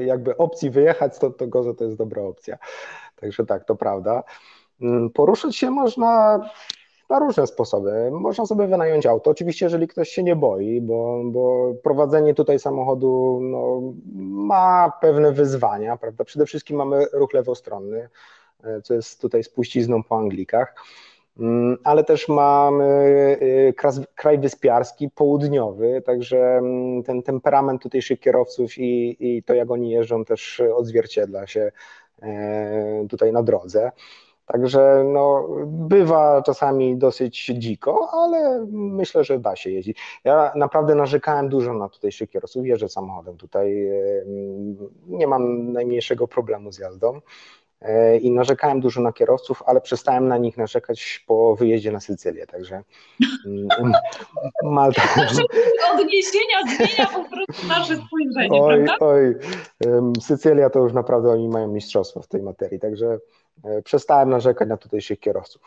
[0.00, 2.58] jakby opcji wyjechać, to, to Gozo to jest dobra opcja.
[3.20, 4.22] Także tak, to prawda.
[4.80, 6.40] Mm, poruszyć się można
[7.10, 8.10] na różne sposoby.
[8.10, 13.38] Można sobie wynająć auto, oczywiście jeżeli ktoś się nie boi, bo, bo prowadzenie tutaj samochodu
[13.42, 13.80] no,
[14.46, 16.24] ma pewne wyzwania, prawda?
[16.24, 18.08] Przede wszystkim mamy ruch lewostronny,
[18.64, 20.74] e, co jest tutaj spuścizną po Anglikach.
[21.40, 22.84] Mm, ale też mamy
[23.42, 23.74] y,
[24.14, 30.24] kraj wyspiarski, południowy, także mm, ten temperament tutejszych kierowców i, i to, jak oni jeżdżą,
[30.24, 31.72] też odzwierciedla się
[32.22, 33.92] e, tutaj na drodze.
[34.52, 39.98] Także no, bywa czasami dosyć dziko, ale myślę, że da się jeździć.
[40.24, 43.94] Ja naprawdę narzekałem dużo na tutejszych kierowców, jeżdżę samochodem tutaj, e,
[45.06, 47.20] nie mam najmniejszego problemu z jazdą.
[47.82, 52.46] E, i narzekałem dużo na kierowców, ale przestałem na nich narzekać po wyjeździe na Sycylię,
[52.46, 52.82] także
[53.46, 53.68] mm,
[54.62, 55.02] Malta...
[55.94, 59.06] Odniesienia zmienia po prostu nasze spojrzenie, oj, prawda?
[59.06, 59.34] Oj,
[60.20, 63.18] Sycylia to już naprawdę oni mają mistrzostwo w tej materii, także
[63.64, 65.62] e, przestałem narzekać na tutejszych kierowców.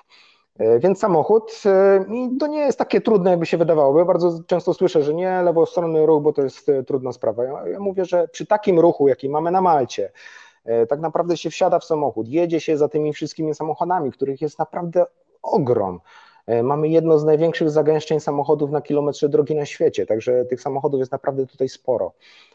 [0.59, 1.61] E, więc samochód
[2.09, 3.99] i to nie jest takie trudne, jakby się wydawało.
[3.99, 7.43] Ja bardzo często słyszę, że nie lewostronny ruch, bo to jest trudna sprawa.
[7.43, 10.11] Ja, mówię, że przy takim ruchu, jaki mamy na Malcie,
[10.89, 15.05] tak naprawdę się wsiada w samochód, jedzie się za tymi wszystkimi samochodami, których jest naprawdę
[15.41, 15.99] ogrom.
[16.47, 20.99] E, mamy jedno z największych zagęszczeń samochodów na kilometrze drogi na świecie, także tych samochodów
[20.99, 22.13] jest naprawdę tutaj sporo.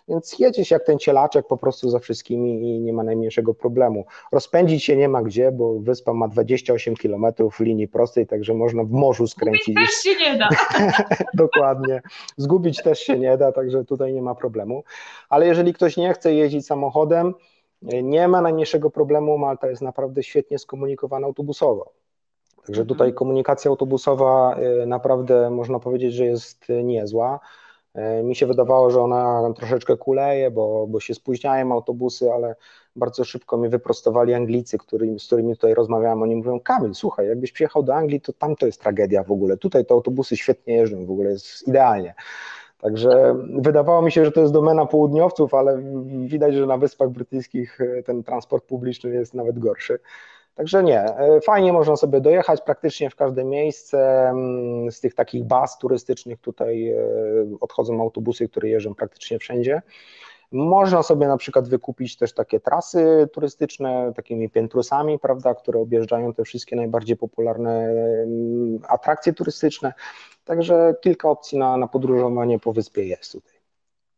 [0.08, 4.04] Więc jedzie się jak ten cielaczek po prostu za wszystkimi i nie ma najmniejszego problemu.
[4.32, 7.26] Rozpędzić się nie ma gdzie, bo wyspa ma 28 km
[7.60, 9.74] linii prostej, także można w morzu skręcić.
[9.74, 10.48] Zgubić też się nie da.
[11.44, 12.02] Dokładnie.
[12.36, 14.84] Zgubić też się nie da, także tutaj nie ma problemu.
[15.28, 17.34] Ale jeżeli ktoś nie chce jeździć samochodem,
[17.82, 21.92] nie ma najmniejszego problemu, Malta jest naprawdę świetnie skomunikowana autobusowo.
[22.66, 23.18] Także tutaj mhm.
[23.18, 27.40] komunikacja autobusowa y, naprawdę można powiedzieć, że jest niezła.
[27.96, 32.56] Y, mi się wydawało, że ona troszeczkę kuleje, bo, bo się spóźniają autobusy, ale
[32.96, 36.22] bardzo szybko mnie wyprostowali Anglicy, który, z którymi tutaj rozmawiałem.
[36.22, 39.56] Oni mówią: Kamil, słuchaj, jakbyś przyjechał do Anglii, to tam to jest tragedia w ogóle.
[39.56, 42.14] Tutaj te autobusy świetnie jeżdżą, w ogóle jest idealnie.
[42.78, 45.82] Także wydawało mi się, że to jest domena południowców, ale
[46.26, 49.98] widać, że na Wyspach Brytyjskich e, ten transport publiczny jest nawet gorszy.
[50.54, 54.28] Także nie, e, fajnie można sobie dojechać praktycznie w każde miejsce.
[54.28, 56.96] Mm, z tych takich baz turystycznych tutaj e,
[57.60, 59.82] odchodzą autobusy, które jeżdżą praktycznie wszędzie.
[60.52, 66.44] Można sobie na przykład wykupić też takie trasy turystyczne, takimi piętrusami, prawda, które objeżdżają te
[66.44, 69.92] wszystkie najbardziej popularne mm, atrakcje turystyczne.
[70.44, 73.58] Także kilka opcji na, na podróżowanie po wyspie jest tutaj.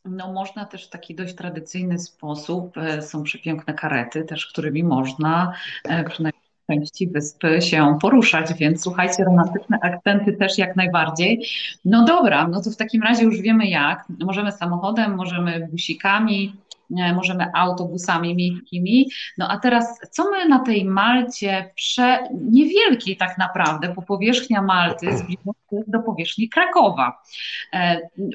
[0.04, 5.52] No można też w taki dość tradycyjny sposób, e, są przepiękne karety też, którymi można
[5.84, 11.46] e, przynajmniej części wyspy się poruszać, więc słuchajcie, romantyczne akcenty też jak najbardziej.
[11.84, 14.04] No dobra, no to w takim razie już wiemy jak.
[14.20, 16.52] Możemy samochodem, możemy busikami,
[16.90, 19.10] możemy autobusami miejskimi.
[19.38, 22.18] No a teraz, co my na tej Malcie, prze,
[22.50, 27.22] niewielkiej tak naprawdę, bo powierzchnia Malty zbliża się do powierzchni Krakowa,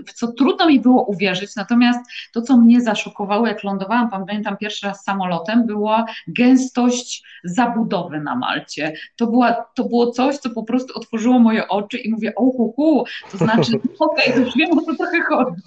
[0.07, 1.99] w co trudno mi było uwierzyć, natomiast
[2.33, 8.93] to, co mnie zaszokowało, jak lądowałam, pamiętam pierwszy raz samolotem, była gęstość zabudowy na Malcie.
[9.15, 12.73] To, była, to było coś, co po prostu otworzyło moje oczy i mówię, o hu,
[12.75, 15.61] hu to znaczy, okej, okay, już wiem, o co trochę chodzi.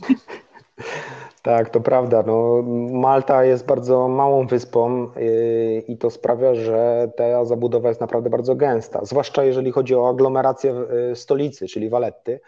[1.49, 2.23] Tak, to prawda.
[2.27, 8.31] No, Malta jest bardzo małą wyspą yy, i to sprawia, że ta zabudowa jest naprawdę
[8.31, 10.75] bardzo gęsta, zwłaszcza jeżeli chodzi o aglomerację
[11.09, 12.41] yy, stolicy, czyli Valetty.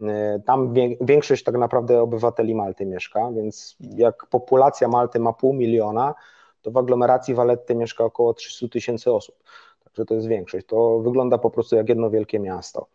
[0.00, 0.08] Yy,
[0.46, 6.14] tam większość tak naprawdę obywateli Malty mieszka, więc jak populacja Malty ma pół miliona,
[6.62, 9.36] to w aglomeracji Valetty mieszka około 300 tysięcy osób.
[9.84, 10.66] Także to jest większość.
[10.66, 12.86] To wygląda po prostu jak jedno wielkie miasto.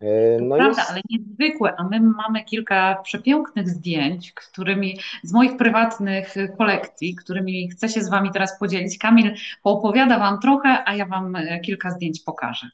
[0.00, 0.90] E, no Prawda, jest...
[0.90, 7.88] ale niezwykłe, a my mamy kilka przepięknych zdjęć, którymi z moich prywatnych kolekcji, którymi chcę
[7.88, 8.98] się z Wami teraz podzielić.
[8.98, 12.66] Kamil poopowiada Wam trochę, a ja Wam e, kilka zdjęć pokażę.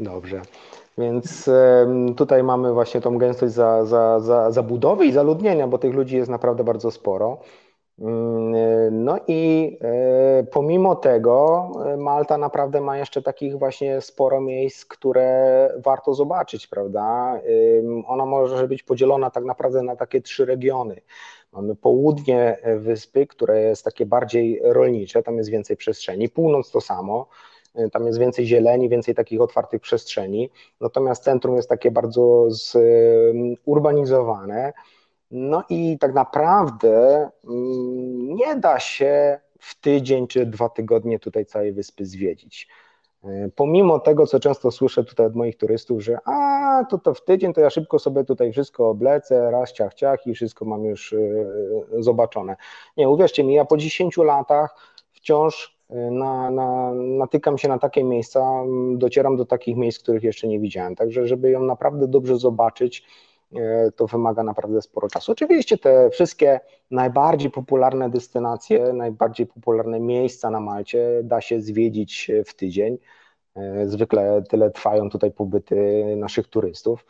[0.00, 0.42] Dobrze.
[0.98, 1.50] Więc
[2.16, 6.30] tutaj mamy właśnie tą gęstość za, za, za, zabudowy i zaludnienia, bo tych ludzi jest
[6.30, 7.38] naprawdę bardzo sporo.
[7.98, 14.84] Mm, no i e, pomimo tego e, Malta naprawdę ma jeszcze takich właśnie sporo miejsc,
[14.84, 17.40] które warto zobaczyć, prawda?
[18.06, 21.00] Ona może być podzielona tak naprawdę na takie trzy regiony.
[21.52, 26.28] Mamy południe e, wyspy, które jest takie bardziej rolnicze, tam jest więcej przestrzeni.
[26.28, 27.28] Północ to samo,
[27.92, 30.50] tam jest więcej zieleni, więcej takich otwartych przestrzeni.
[30.80, 32.46] Natomiast centrum jest takie bardzo
[33.66, 34.72] zurbanizowane.
[35.30, 41.72] No i tak naprawdę mm, nie da się w tydzień czy dwa tygodnie tutaj całej
[41.72, 42.68] wyspy zwiedzić.
[43.24, 47.24] E, pomimo tego, co często słyszę tutaj od moich turystów, że a to, to w
[47.24, 51.12] tydzień to ja szybko sobie tutaj wszystko oblecę, raz ciach, ciach i wszystko mam już
[51.12, 51.18] e,
[51.98, 52.56] zobaczone.
[52.96, 54.76] Nie, uwierzcie mi, ja po 10 latach
[55.12, 60.48] wciąż e, na, na, natykam się na takie miejsca, docieram do takich miejsc, których jeszcze
[60.48, 60.94] nie widziałem.
[60.96, 63.04] Także, żeby ją naprawdę dobrze zobaczyć,
[63.96, 65.32] to wymaga naprawdę sporo czasu.
[65.32, 72.54] Oczywiście te wszystkie najbardziej popularne destynacje, najbardziej popularne miejsca na Malcie da się zwiedzić w
[72.54, 72.98] tydzień.
[73.56, 77.06] E, zwykle tyle trwają tutaj pobyty naszych turystów.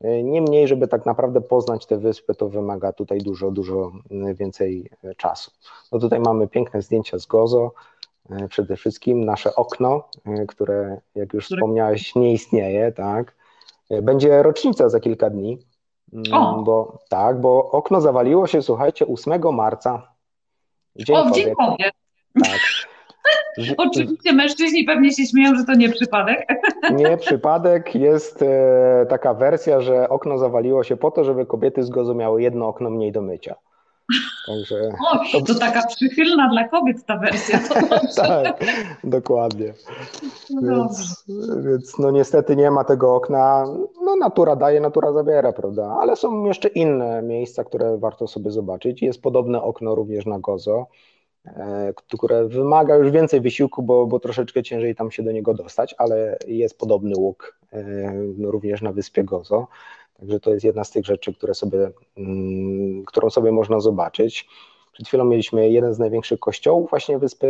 [0.00, 3.92] E, niemniej, żeby tak naprawdę poznać te wyspy, to wymaga tutaj dużo, dużo
[4.34, 5.50] więcej czasu.
[5.92, 7.72] No tutaj mamy piękne zdjęcia z Gozo.
[8.48, 10.08] Przede wszystkim nasze okno,
[10.48, 13.34] które, jak już wspomniałeś, nie istnieje, tak.
[14.02, 15.58] Będzie rocznica za kilka dni,
[16.32, 16.62] o.
[16.62, 20.12] Bo, tak, bo okno zawaliło się, słuchajcie, 8 marca.
[20.96, 21.94] Dzień o, w Dzień Kobiet.
[22.44, 22.60] Tak.
[23.76, 26.46] Oczywiście mężczyźni pewnie się śmieją, że to nie przypadek.
[26.96, 27.94] Nie przypadek.
[27.94, 32.90] Jest e, taka wersja, że okno zawaliło się po to, żeby kobiety zgozumiały jedno okno
[32.90, 33.54] mniej do mycia.
[34.46, 34.92] Także
[35.34, 35.54] o, to...
[35.54, 37.60] taka przychylna dla kobiet ta wersja.
[38.16, 38.64] tak,
[39.04, 39.74] dokładnie.
[40.50, 41.24] No więc,
[41.64, 43.64] więc, no niestety nie ma tego okna.
[44.04, 45.96] No natura daje, natura zabiera, prawda?
[46.00, 49.02] Ale są jeszcze inne miejsca, które warto sobie zobaczyć.
[49.02, 50.86] Jest podobne okno również na Gozo,
[51.46, 55.94] e, które wymaga już więcej wysiłku, bo, bo troszeczkę ciężej tam się do niego dostać,
[55.98, 58.12] ale jest podobny łuk e,
[58.44, 59.66] również na wyspie Gozo.
[60.20, 64.48] Także to jest jedna z tych rzeczy, które sobie, mm, którą sobie można zobaczyć.
[64.92, 67.48] Przed chwilą mieliśmy jeden z największych kościołów właśnie wyspy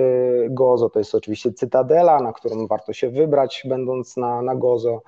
[0.51, 5.03] Gozo, to jest oczywiście Cytadela, na którą warto się wybrać, będąc na, na Gozo,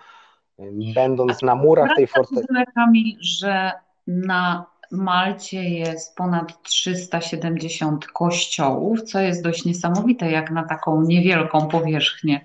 [0.94, 2.46] będąc na murach tej fortecy.
[2.74, 3.72] Kamil, że
[4.06, 12.44] na Malcie jest ponad 370 kościołów, co jest dość niesamowite jak na taką niewielką powierzchnię.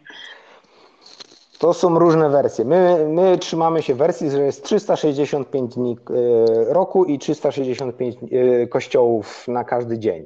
[1.59, 2.65] To są różne wersje.
[2.65, 9.47] My, my trzymamy się wersji, że jest 365 dni e, roku i 365 e, kościołów
[9.47, 10.25] na każdy dzień.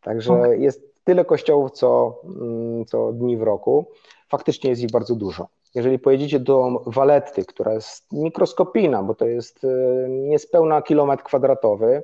[0.00, 0.58] Także okay.
[0.58, 3.86] jest tyle kościołów, co, mm, co dni w roku.
[4.28, 5.48] Faktycznie jest ich bardzo dużo.
[5.74, 9.68] Jeżeli pojedziecie do Waletty, która jest mikroskopijna, bo to jest e,
[10.08, 12.02] niespełna kilometr kwadratowy,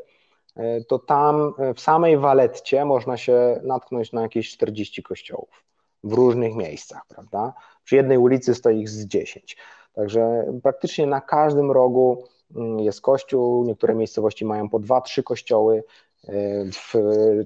[0.88, 5.69] to tam w samej Waletcie można się natknąć na jakieś 40 kościołów
[6.04, 7.52] w różnych miejscach, prawda?
[7.84, 9.56] Przy jednej ulicy stoi ich z 10.
[9.94, 12.24] Także praktycznie na każdym rogu
[12.56, 15.84] mm, jest kościół, niektóre miejscowości mają po dwa, trzy kościoły.
[16.28, 16.32] E,
[16.72, 16.94] w,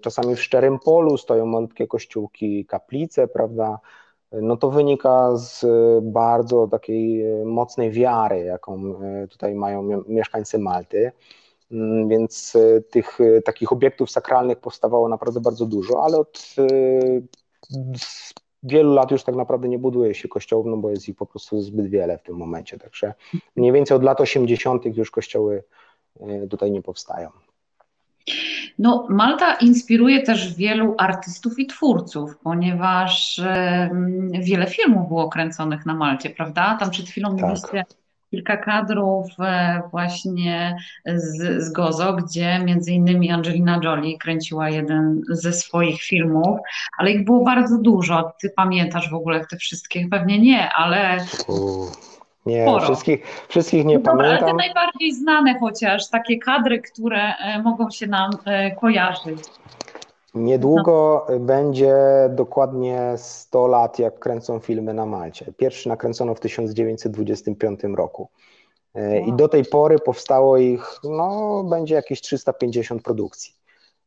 [0.03, 3.79] czasami w Szczerym Polu stoją malutkie kościółki, kaplice, prawda?
[4.33, 5.67] No to wynika z
[6.05, 11.13] bardzo takiej mocnej wiary, jaką e, tutaj mają mieszkańcy Malty.
[11.73, 16.55] Mm, więc e, tych takich obiektów sakralnych powstawało naprawdę bardzo dużo, ale od
[18.65, 21.61] wielu lat już tak naprawdę nie buduje się kościołów, no bo jest ich po prostu
[21.61, 22.79] zbyt wiele w tym momencie.
[22.79, 23.15] Także
[23.57, 24.97] mniej więcej od lat 80.
[24.97, 25.65] już kościoły
[26.21, 27.31] e, tutaj nie powstają.
[28.79, 33.43] No, Malta inspiruje też wielu artystów i twórców, ponieważ
[34.41, 36.77] wiele filmów było kręconych na Malcie, prawda?
[36.81, 37.45] Tam przed chwilą tak.
[37.45, 37.85] mieliście
[38.35, 45.53] kilka kadrów e, właśnie z, z Gozo, gdzie między innymi Angelina Jolie kręciła jeden ze
[45.53, 46.59] swoich filmów,
[46.99, 48.33] ale ich było bardzo dużo.
[48.41, 50.09] Ty pamiętasz w ogóle te wszystkie?
[50.11, 51.19] Pewnie nie, ale...
[52.47, 54.31] Nie, wszystkich, wszystkich nie no pamiętam.
[54.31, 59.39] Ale te najbardziej znane chociaż, takie kadry, które e, mogą się nam e, kojarzyć.
[60.35, 61.39] Niedługo no.
[61.39, 61.97] będzie
[62.31, 65.53] dokładnie 100 lat, jak kręcą filmy na Malcie.
[65.57, 68.29] Pierwszy nakręcono w 1925 roku.
[68.95, 73.55] E, I do tej pory powstało ich, no, będzie jakieś 350 produkcji.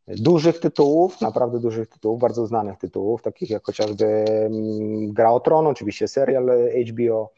[0.08, 5.68] Dużych tytułów, naprawdę dużych tytułów, bardzo znanych tytułów, takich jak chociażby mm, Gra o Tron,
[5.68, 6.50] oczywiście serial
[6.92, 7.30] HBO,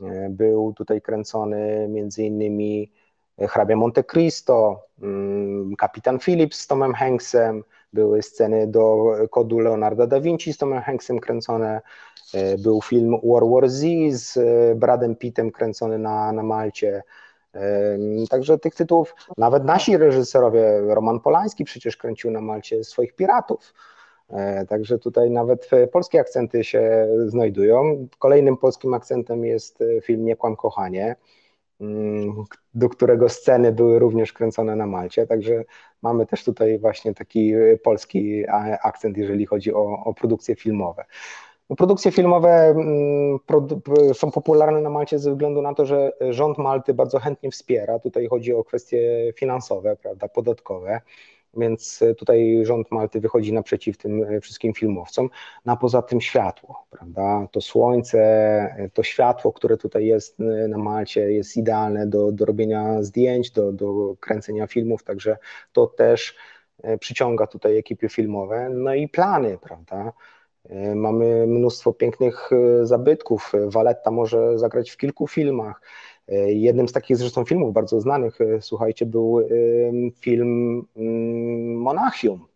[0.00, 2.92] E, był tutaj kręcony między innymi
[3.38, 10.20] hrabia Monte Cristo, mm, kapitan Phillips z Tomem Hanksem, były sceny do kodu Leonarda da
[10.20, 11.80] Vinci z Tomem Hanksem kręcone,
[12.34, 17.02] e, był film War War Z z e, Bradem Pittem kręcony na, na Malcie.
[18.30, 23.74] Także tych tytułów, nawet nasi reżyserowie, Roman Polański przecież kręcił na Malcie swoich piratów.
[24.30, 28.08] E, także tutaj nawet polskie akcenty się znajdują.
[28.18, 31.16] Kolejnym polskim akcentem jest e, film Nie kłam kochanie,
[31.80, 35.26] mm, do którego sceny były również kręcone na Malcie.
[35.26, 35.64] Także
[36.04, 38.44] mamy też tutaj właśnie taki e, polski
[38.82, 41.04] akcent, jeżeli chodzi o, o produkcje filmowe.
[41.70, 43.38] No, produkcje filmowe mm,
[44.14, 47.98] są popularne na Malcie ze względu na to, że rząd Malty bardzo chętnie wspiera.
[47.98, 51.00] Tutaj chodzi o kwestie finansowe, prawda, podatkowe
[51.56, 55.30] więc e, tutaj rząd Malty wychodzi naprzeciw tym e, wszystkim filmowcom.
[55.64, 57.48] No a poza tym światło, prawda?
[57.52, 58.20] To słońce,
[58.78, 60.38] e, to światło, które tutaj jest
[60.68, 65.36] na Malcie, jest idealne do, do robienia zdjęć, do, do kręcenia filmów, także
[65.72, 66.36] to też
[67.00, 68.70] przyciąga tutaj ekipy filmowe.
[68.70, 70.12] No i plany, prawda?
[70.94, 72.50] Mamy mnóstwo pięknych
[72.82, 73.52] zabytków.
[73.66, 75.80] Valetta może zagrać w kilku filmach.
[76.28, 79.40] E, jednym z takich zresztą filmów bardzo znanych, e, słuchajcie, był
[80.20, 82.46] film mm, Monachium,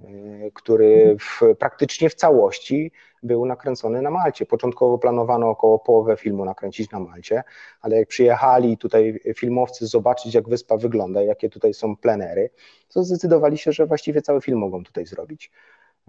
[0.00, 0.04] e,
[0.50, 4.46] który w, praktycznie w całości był nakręcony na Malcie.
[4.46, 7.42] Początkowo planowano około połowę filmu nakręcić na Malcie,
[7.80, 12.50] ale jak przyjechali tutaj filmowcy zobaczyć, jak wyspa wygląda, jakie tutaj są plenery,
[12.88, 15.50] to zdecydowali się, że właściwie cały film mogą tutaj zrobić.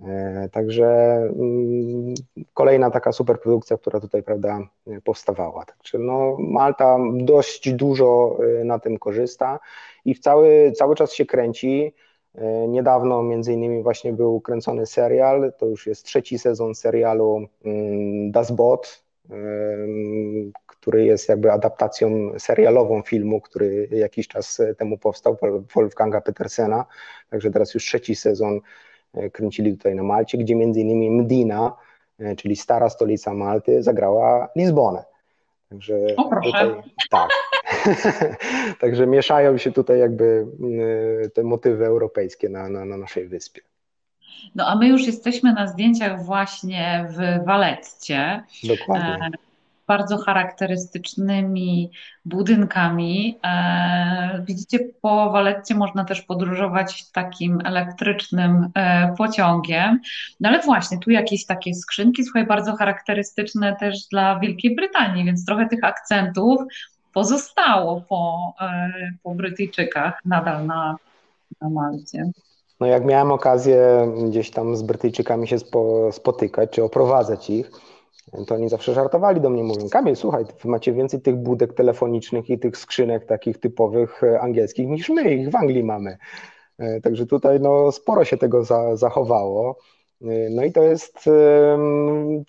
[0.08, 0.88] E, także
[1.40, 2.14] mm,
[2.54, 4.60] kolejna taka superprodukcja, która tutaj prawda,
[5.04, 5.66] powstawała.
[5.66, 9.60] Także no, Malta dość dużo e, na tym korzysta
[10.06, 11.94] i w cały, cały czas się kręci.
[12.36, 18.32] E, niedawno między innymi właśnie był kręcony serial, to już jest trzeci sezon serialu mm,
[18.32, 19.04] Das Boot,
[20.68, 25.38] który jest jakby adaptacją serialową filmu, który jakiś czas temu powstał,
[25.76, 26.86] Wolfganga Petersena,
[27.30, 28.60] także teraz już trzeci sezon
[29.34, 31.76] kręcili tutaj na Malcie, gdzie między innymi Medina,
[32.20, 35.04] e, czyli stara stolica Malty, zagrała Lizbonę.
[35.70, 36.76] Także o, tutaj,
[37.10, 37.30] tak.
[38.82, 40.48] Także mieszają się tutaj jakby
[41.26, 43.62] e, te motywy europejskie na, na, na naszej wyspie.
[44.56, 48.44] No a my już jesteśmy na zdjęciach właśnie w Waletcie.
[48.64, 49.32] Dokładnie
[49.90, 51.92] bardzo charakterystycznymi
[52.26, 53.40] budynkami.
[53.44, 60.00] E, widzicie, po Waletcie można też podróżować takim elektrycznym e, pociągiem.
[60.40, 65.46] No ale właśnie, tu jakieś takie skrzynki, słuchaj, bardzo charakterystyczne też dla Wielkiej Brytanii, więc
[65.46, 66.62] trochę tych akcentów
[67.14, 68.90] pozostało po, e,
[69.24, 70.96] po Brytyjczykach nadal na,
[71.62, 72.32] na Malcie.
[72.80, 75.58] No jak miałem okazję gdzieś tam z Brytyjczykami się
[76.12, 77.72] spotykać, czy oprowadzać ich,
[78.48, 82.50] to oni zawsze żartowali do mnie, mówią, Kamil, słuchaj, wy macie więcej tych budek telefonicznych
[82.50, 86.18] i tych skrzynek takich typowych e, angielskich niż my ich w Anglii mamy.
[86.78, 89.78] E, także tutaj no, sporo się tego za, zachowało.
[90.22, 91.30] E, no i to jest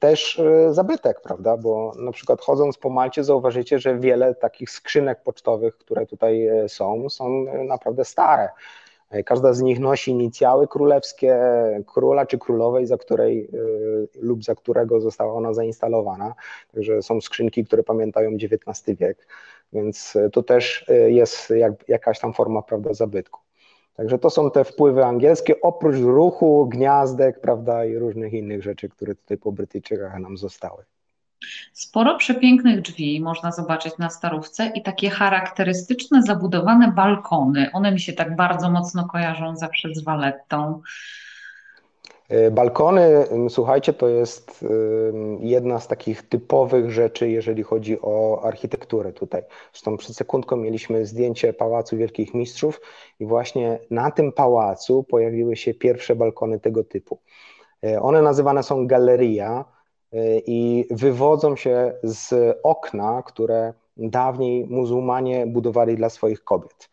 [0.00, 0.40] też
[0.70, 1.56] zabytek, prawda?
[1.56, 7.10] Bo na przykład chodząc po Malcie zauważycie, że wiele takich skrzynek pocztowych, które tutaj są,
[7.10, 8.48] są naprawdę stare.
[9.24, 11.38] Każda z nich nosi inicjały królewskie
[11.86, 16.34] króla czy królowej, za której y, lub za którego została ona zainstalowana.
[16.74, 19.26] Także są skrzynki, które pamiętają XIX wiek,
[19.72, 23.40] więc to też jest jak, jakaś tam forma prawda, zabytku.
[23.94, 29.14] Także to są te wpływy angielskie, oprócz ruchu, gniazdek, prawda, i różnych innych rzeczy, które
[29.14, 30.84] tutaj po Brytyjczykach nam zostały.
[31.72, 37.70] Sporo przepięknych drzwi można zobaczyć na Starówce i takie charakterystyczne, zabudowane balkony.
[37.72, 40.82] One mi się tak bardzo mocno kojarzą zawsze z Walettą.
[42.28, 44.64] E, balkony, słuchajcie, to jest
[45.40, 49.42] jedna z takich typowych rzeczy, jeżeli chodzi o architekturę tutaj.
[49.72, 52.80] Zresztą przed sekundką mieliśmy zdjęcie Pałacu Wielkich Mistrzów
[53.20, 57.18] i właśnie na tym pałacu pojawiły się pierwsze balkony tego typu.
[57.84, 59.64] E, one nazywane są galeria
[60.46, 66.90] i wywodzą się z okna, które dawniej muzułmanie budowali dla swoich kobiet.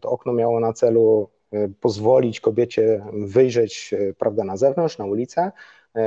[0.00, 5.52] To okno miało na celu E, pozwolić kobiecie wyjrzeć prawda, na zewnątrz, na ulicę,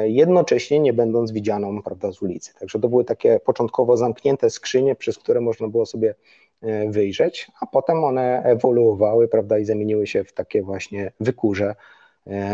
[0.03, 2.53] jednocześnie nie będąc widzianą prawda, z ulicy.
[2.53, 6.15] Także to były takie początkowo zamknięte skrzynie, przez które można było sobie
[6.89, 11.75] wyjrzeć, a potem one ewoluowały prawda, i zamieniły się w takie właśnie wykurze,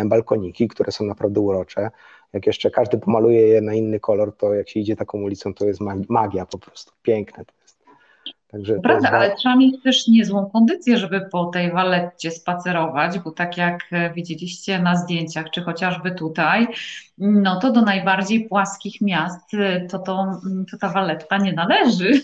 [0.06, 1.92] balkoniki, które są naprawdę urocze.
[2.34, 5.66] Jak jeszcze każdy pomaluje je na inny kolor, to jak się idzie taką ulicą, to
[5.66, 5.80] jest
[6.10, 7.46] magia po prostu, piękne.
[8.52, 9.14] Także Prawda, jest...
[9.14, 14.14] ale trzeba mieć też niezłą kondycję, żeby po tej waletcie spacerować, bo tak jak e,
[14.14, 16.68] widzieliście na zdjęciach, czy chociażby tutaj,
[17.18, 20.28] no to do najbardziej płaskich miast e, to, to,
[20.72, 22.12] to ta waletta nie należy.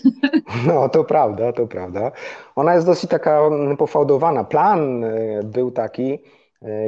[0.66, 2.12] No to prawda, to prawda.
[2.56, 4.44] Ona jest dosyć taka mm, pofałdowana.
[4.44, 6.18] Plan e, był taki,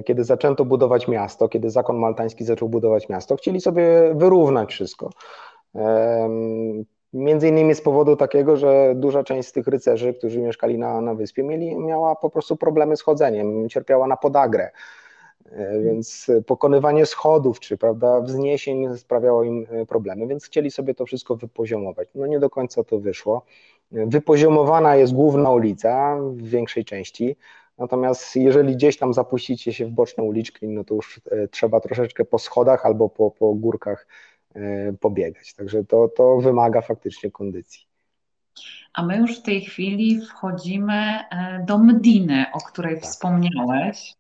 [0.05, 5.11] kiedy zaczęto budować miasto, kiedy zakon maltański zaczął budować miasto, chcieli sobie wyrównać wszystko.
[7.13, 11.15] Między innymi z powodu takiego, że duża część z tych rycerzy, którzy mieszkali na, na
[11.15, 14.71] wyspie, mieli, miała po prostu problemy z chodzeniem, cierpiała na podagrę.
[15.53, 21.07] E, więc pokonywanie schodów czy prawda, wzniesień sprawiało im e, problemy, więc chcieli sobie to
[21.07, 22.09] wszystko wypoziomować.
[22.15, 23.45] No nie do końca to wyszło.
[23.93, 27.37] Wypoziomowana jest główna ulica w większej części,
[27.81, 32.25] natomiast jeżeli gdzieś tam zapuścicie się w boczne uliczki, no to już e, trzeba troszeczkę
[32.25, 34.07] po schodach albo po, po górkach
[34.55, 35.55] E, pobiegać.
[35.55, 37.87] Także to, to wymaga faktycznie kondycji.
[38.95, 43.05] A my już w tej chwili wchodzimy e, do Mdiny, o której tak.
[43.05, 44.15] wspomniałeś.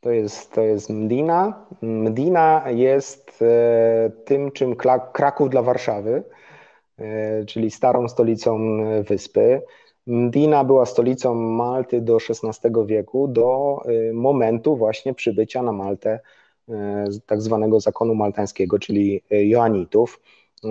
[0.00, 1.66] To jest, to jest Mdina.
[1.82, 3.44] Mdina jest
[4.24, 4.76] tym, czym
[5.12, 6.22] Kraków dla Warszawy,
[7.46, 8.58] czyli starą stolicą
[9.02, 9.62] wyspy.
[10.06, 13.80] Mdina była stolicą Malty do XVI wieku, do
[14.12, 16.20] momentu właśnie przybycia na Maltę
[16.68, 20.20] E, tak zwanego zakonu maltańskiego, czyli e, Joanitów.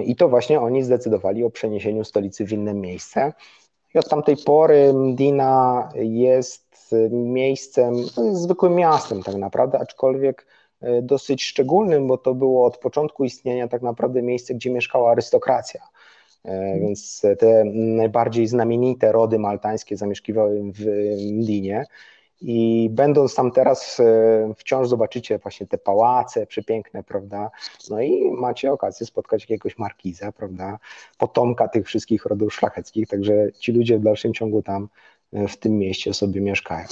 [0.05, 3.33] I to właśnie oni zdecydowali o przeniesieniu stolicy w inne miejsce.
[3.95, 10.47] I od tamtej pory Mdina jest miejscem, no zwykłym miastem tak naprawdę, aczkolwiek
[11.01, 15.81] dosyć szczególnym, bo to było od początku istnienia tak naprawdę miejsce, gdzie mieszkała arystokracja.
[16.81, 20.85] Więc te najbardziej znamienite rody maltańskie zamieszkiwały w
[21.31, 21.85] Mdinie.
[22.45, 27.51] I będąc tam teraz, e, wciąż zobaczycie właśnie te pałace przepiękne, prawda?
[27.89, 30.79] No i macie okazję spotkać jakiegoś markiza, prawda?
[31.17, 34.87] Potomka tych wszystkich rodów szlacheckich, także ci ludzie w dalszym ciągu tam
[35.33, 36.87] e, w tym mieście sobie mieszkają.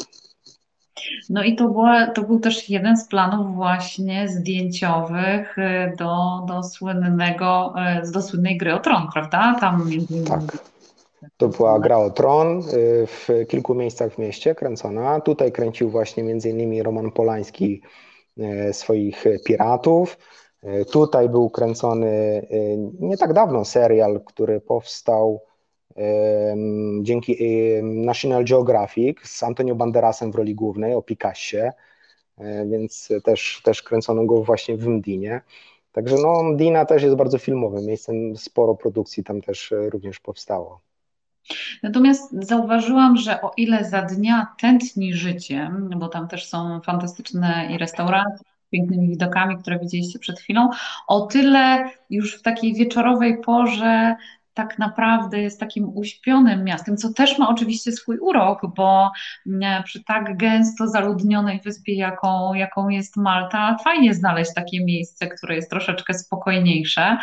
[1.30, 6.64] No i to, była, to był też jeden z planów właśnie zdjęciowych e, do, do
[6.64, 7.74] słynnego,
[8.14, 9.56] do słynnej gry o tron, prawda?
[9.60, 9.90] Tam
[10.28, 10.58] tak.
[11.38, 15.20] To była gra o tron y, w kilku miejscach w mieście kręcona.
[15.20, 17.82] Tutaj kręcił właśnie innymi Roman Polański
[18.38, 20.18] y, swoich piratów.
[20.64, 22.42] Y, tutaj był kręcony
[23.00, 25.42] nie tak dawno serial, który powstał
[27.02, 27.38] dzięki
[27.84, 31.72] National Geographic z Antonio Banderasem w roli głównej o Picassie,
[32.66, 35.42] więc też, też kręcono go właśnie w Mdinie.
[35.92, 40.82] Także no, Mdina też jest bardzo filmowym miejscem, sporo produkcji tam też również powstało.
[41.84, 47.78] Natomiast zauważyłam, że o ile za dnia tętni życiem, bo tam też są fantastyczne i
[47.78, 50.70] restauracje, pięknymi widokami, które widzieliście przed chwilą,
[51.08, 54.16] o tyle już w takiej wieczorowej porze
[54.62, 59.12] tak naprawdę jest takim uśpionym miastem, co też ma oczywiście swój urok, bo
[59.48, 65.56] mm, przy tak gęsto zaludnionej wyspie, jaką, jaką jest Malta, fajnie znaleźć takie miejsce, które
[65.56, 67.18] jest troszeczkę spokojniejsze.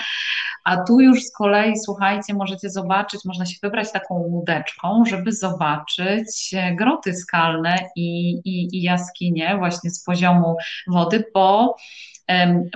[0.65, 6.55] A tu już z kolei, słuchajcie, możecie zobaczyć, można się wybrać taką łódeczką, żeby zobaczyć
[6.77, 10.57] groty skalne i, i, i jaskinie właśnie z poziomu
[10.89, 11.77] wody, bo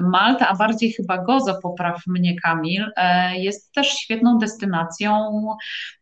[0.00, 5.30] Malta, a bardziej chyba Gozo, popraw mnie Kamil, e, jest też świetną destynacją,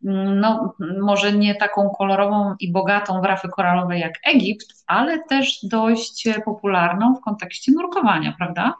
[0.05, 5.59] mm, no może nie taką kolorową i bogatą w rafy koralowe jak Egipt, ale też
[5.63, 8.75] dość popularną w kontekście nurkowania, prawda?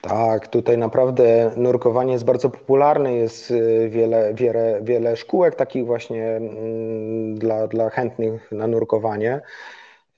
[0.00, 6.26] Tak, tutaj naprawdę nurkowanie jest bardzo popularne, jest y, wiele, wiele, wiele szkółek takich właśnie
[6.26, 9.40] mm, dla, dla chętnych na nurkowanie.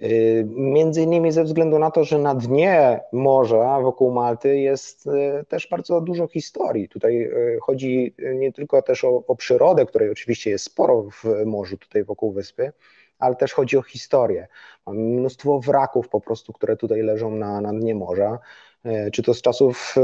[0.03, 5.45] Y, między innymi ze względu na to, że na dnie morza wokół Malty jest y,
[5.49, 6.89] też bardzo dużo historii.
[6.89, 11.77] Tutaj y, chodzi nie tylko też o, o przyrodę, której oczywiście jest sporo w morzu
[11.77, 12.73] tutaj wokół wyspy,
[13.19, 14.49] ale też chodzi o historię.
[14.87, 18.39] Mamy mnóstwo wraków po prostu, które tutaj leżą na, na dnie morza,
[19.13, 19.95] czy to z czasów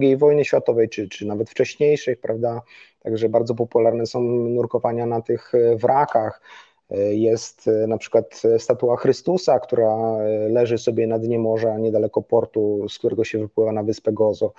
[0.00, 2.62] II wojny światowej, czy, czy nawet wcześniejszych, prawda?
[3.00, 6.40] Także bardzo popularne są nurkowania na tych wrakach.
[7.10, 10.16] Jest na przykład statua Chrystusa, która
[10.48, 14.52] leży sobie na dnie morza niedaleko portu, z którego się wypływa na wyspę Gozo.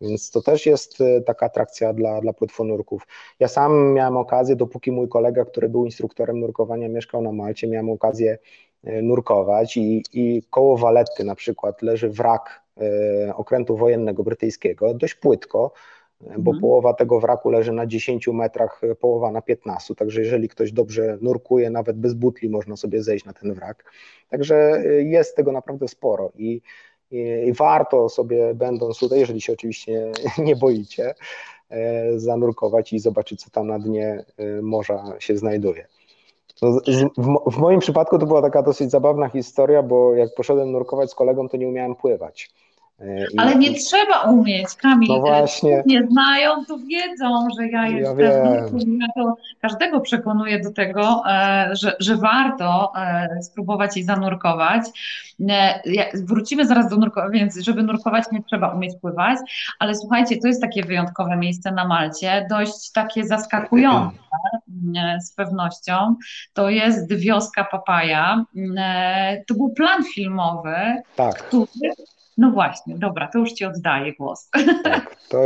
[0.00, 3.06] Więc to też jest e, taka atrakcja dla, dla płetwonurków.
[3.40, 7.90] Ja sam miałem okazję, dopóki mój kolega, który był instruktorem nurkowania, mieszkał na Malcie, miałem
[7.90, 8.38] okazję
[8.84, 15.14] e, nurkować i, i koło Waletty na przykład leży wrak e, okrętu wojennego brytyjskiego, dość
[15.14, 15.72] płytko,
[16.20, 16.60] bo mhm.
[16.60, 21.70] połowa tego wraku leży na 10 metrach, połowa na 15, także jeżeli ktoś dobrze nurkuje,
[21.70, 23.84] nawet bez butli można sobie zejść na ten wrak.
[24.28, 26.60] Także jest tego naprawdę sporo i
[27.10, 31.14] i, warto sobie, będąc tutaj, jeżeli się oczywiście nie boicie,
[31.70, 35.86] e, zanurkować i zobaczyć, co tam na dnie e, morza się znajduje.
[36.62, 36.80] No,
[37.46, 41.48] w, moim przypadku to była taka dosyć zabawna historia, bo jak poszedłem nurkować z kolegą,
[41.48, 42.50] to nie umiałem pływać.
[43.00, 45.08] E, I, Ale nie trzeba umieć, Kamil.
[45.08, 45.82] No właśnie.
[45.86, 48.18] Nie znają, to wiedzą, że ja jestem.
[48.18, 54.82] Ja, ja to każdego przekonuję do tego, e, że, że warto e, spróbować i zanurkować.
[56.14, 59.38] Wrócimy zaraz do nurkowania, więc żeby nurkować nie trzeba umieć pływać,
[59.78, 64.18] ale słuchajcie, to jest takie wyjątkowe miejsce na Malcie, dość takie zaskakujące
[65.20, 66.14] z pewnością.
[66.52, 68.44] To jest wioska Papaja.
[69.46, 70.76] To był plan filmowy,
[71.16, 71.34] tak.
[71.34, 71.66] który
[72.38, 74.50] no właśnie, dobra, to już Ci oddaję głos.
[74.84, 75.38] Tak, to,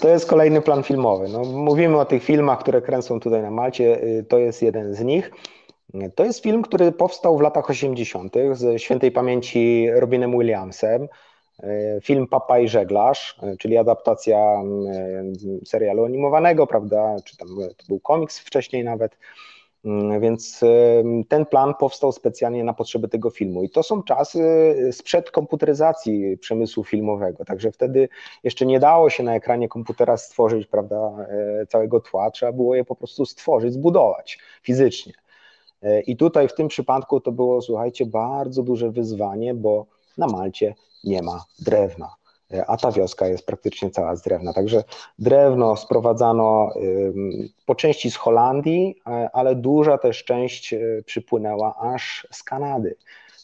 [0.00, 1.28] to jest kolejny plan filmowy.
[1.28, 5.00] No, mówimy o tych filmach, które kręcą tutaj na Malcie, y, to jest jeden z
[5.00, 5.30] nich.
[6.14, 8.34] To jest film, który powstał w latach 80.
[8.52, 11.08] z świętej pamięci Robinem Williamsem.
[11.64, 14.62] Y, film Papa i Żeglarz, y, czyli adaptacja
[15.64, 19.18] serialu animowanego, prawda, czy tam to był komiks wcześniej nawet.
[19.84, 20.60] Mm, więc
[21.28, 23.62] ten plan powstał specjalnie na potrzeby tego filmu.
[23.62, 24.42] I to są czasy
[24.92, 27.44] sprzed komputeryzacji przemysłu filmowego.
[27.44, 28.08] Także wtedy
[28.44, 32.84] jeszcze nie dało się na ekranie komputera stworzyć prawda, e, całego tła, trzeba było je
[32.84, 35.12] po prostu stworzyć, zbudować fizycznie.
[35.82, 39.86] E, I tutaj w tym przypadku to było, słuchajcie, bardzo duże wyzwanie, bo
[40.18, 40.74] na Malcie
[41.04, 42.17] nie ma drewna
[42.66, 44.52] a ta wioska jest praktycznie cała z drewna.
[44.52, 44.84] Także
[45.18, 46.70] drewno sprowadzano
[47.66, 52.96] po części z Holandii, e, ale duża też część e, przypłynęła aż z Kanady.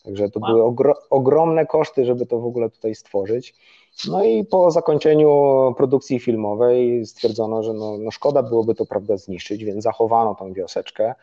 [0.05, 0.51] Także to wow.
[0.51, 3.55] były ogro ogromne koszty, żeby to w ogóle tutaj stworzyć.
[4.09, 5.29] No i po zakończeniu
[5.77, 11.15] produkcji filmowej stwierdzono, że no, no szkoda byłoby to prawda zniszczyć, więc zachowano tą wioseczkę.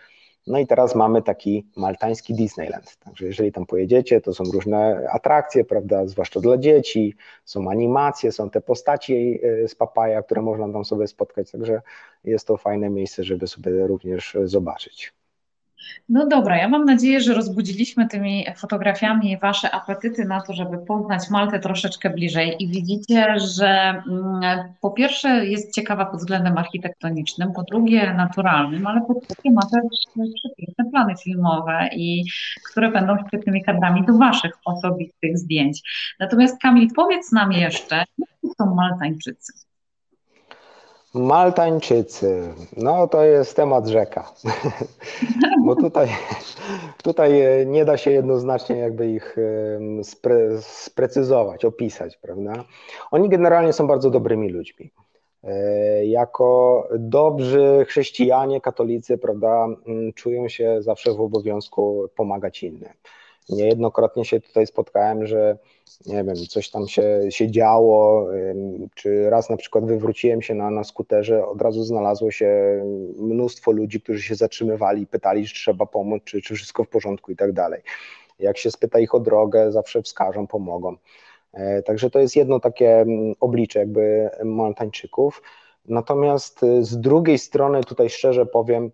[0.48, 2.98] No i teraz mamy taki maltański Disneyland.
[2.98, 7.16] Także jeżeli tam pojedziecie, to są różne atrakcje, prawda, zwłaszcza dla dzieci,
[7.46, 11.82] są animacje, są te postaci e, z papaja, które można tam sobie spotkać, także
[12.24, 15.14] jest to fajne miejsce, żeby sobie również zobaczyć.
[16.10, 21.30] No dobra, ja mam nadzieję, że rozbudziliśmy tymi fotografiami Wasze apetyty na to, żeby poznać
[21.30, 27.64] Maltę troszeczkę bliżej i widzicie, że mm, po pierwsze jest ciekawa pod względem architektonicznym, po
[27.64, 29.82] drugie naturalnym, ale po trzecie ma też
[30.36, 32.24] przepiękne plany filmowe i
[32.72, 35.82] które będą świetnymi kadrami do Waszych osobistych zdjęć.
[36.20, 39.71] Natomiast Kamil, powiedz nam jeszcze, jak są Maltańczycy?
[41.14, 44.34] Maltańczycy, no to jest temat rzeka,
[45.66, 46.08] bo tutaj,
[47.04, 49.36] tutaj e, nie da się jednoznacznie jakby ich
[50.04, 52.54] spre, sprecyzować, opisać, prawda?
[53.12, 54.92] Oni generalnie są bardzo dobrymi ludźmi.
[55.44, 59.68] E, jako dobrzy chrześcijanie, katolicy, prawda,
[60.16, 62.94] czują się zawsze w obowiązku pomagać innym.
[63.50, 65.58] Niejednokrotnie się tutaj spotkałem, że
[66.06, 68.28] nie wiem, coś tam się, się działo,
[68.96, 72.82] czy raz na przykład wywróciłem się na, na skuterze, od razu znalazło się
[73.18, 77.36] mnóstwo ludzi, którzy się zatrzymywali, pytali, czy trzeba pomóc, czy, czy wszystko w porządku i
[77.36, 77.82] tak dalej.
[78.40, 80.96] Jak się spyta ich o drogę, zawsze wskażą, pomogą.
[81.54, 83.06] E, także to jest jedno takie
[83.40, 85.42] oblicze jakby Maltańczyków.
[85.86, 88.92] Natomiast z drugiej strony, tutaj szczerze powiem,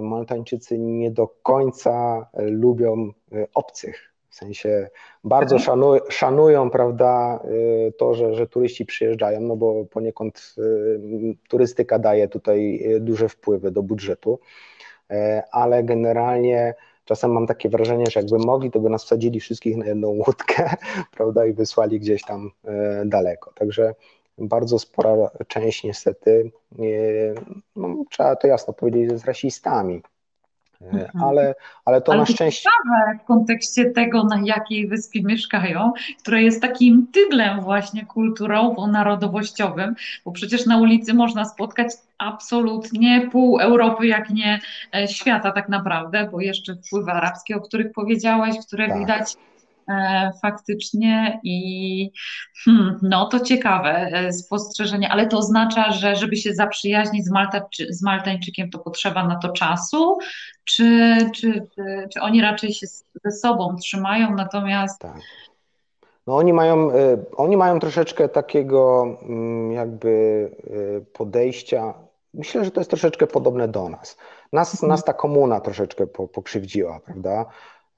[0.00, 4.14] Maltańczycy nie do końca lubią e, obcych.
[4.28, 4.88] W sensie
[5.24, 5.66] bardzo mhm.
[5.66, 7.42] szanuj, szanują, prawda,
[7.98, 10.54] to, że, że turyści przyjeżdżają, no bo poniekąd
[11.48, 14.38] turystyka daje tutaj duże wpływy do budżetu,
[15.10, 19.76] e, ale generalnie czasem mam takie wrażenie, że jakby mogli, to by nas wsadzili wszystkich
[19.76, 20.70] na jedną łódkę,
[21.16, 23.52] prawda, i wysłali gdzieś tam e, daleko.
[23.54, 23.94] Także
[24.38, 25.10] bardzo spora
[25.48, 26.50] część niestety,
[27.76, 30.02] no, trzeba to jasno powiedzieć, jest rasistami
[30.80, 31.22] Mhm.
[31.22, 32.70] Ale, ale to ale na szczęście.
[33.22, 40.66] w kontekście tego, na jakiej wyspie mieszkają, która jest takim tyglem właśnie kulturowo-narodowościowym, bo przecież
[40.66, 44.60] na ulicy można spotkać absolutnie pół Europy, jak nie
[44.94, 48.98] e, świata tak naprawdę, bo jeszcze wpływy arabskie, o których powiedziałaś, które tak.
[48.98, 49.57] widać E,
[50.42, 52.10] faktycznie i
[52.64, 57.66] hmm, no to ciekawe e, spostrzeżenie, ale to oznacza, że żeby się zaprzyjaźnić z, Malta,
[57.88, 60.18] z Maltańczykiem, to potrzeba na to czasu,
[60.64, 62.86] czy, czy, czy, czy oni raczej się
[63.24, 65.20] ze sobą trzymają, natomiast tak.
[66.26, 70.50] No oni mają, e, oni mają troszeczkę takiego mm, jakby
[71.12, 71.94] podejścia.
[72.34, 74.16] Myślę, że to jest troszeczkę podobne do nas.
[74.52, 74.90] Nas, mhm.
[74.90, 77.46] nas ta komuna troszeczkę pokrzywdziła, prawda?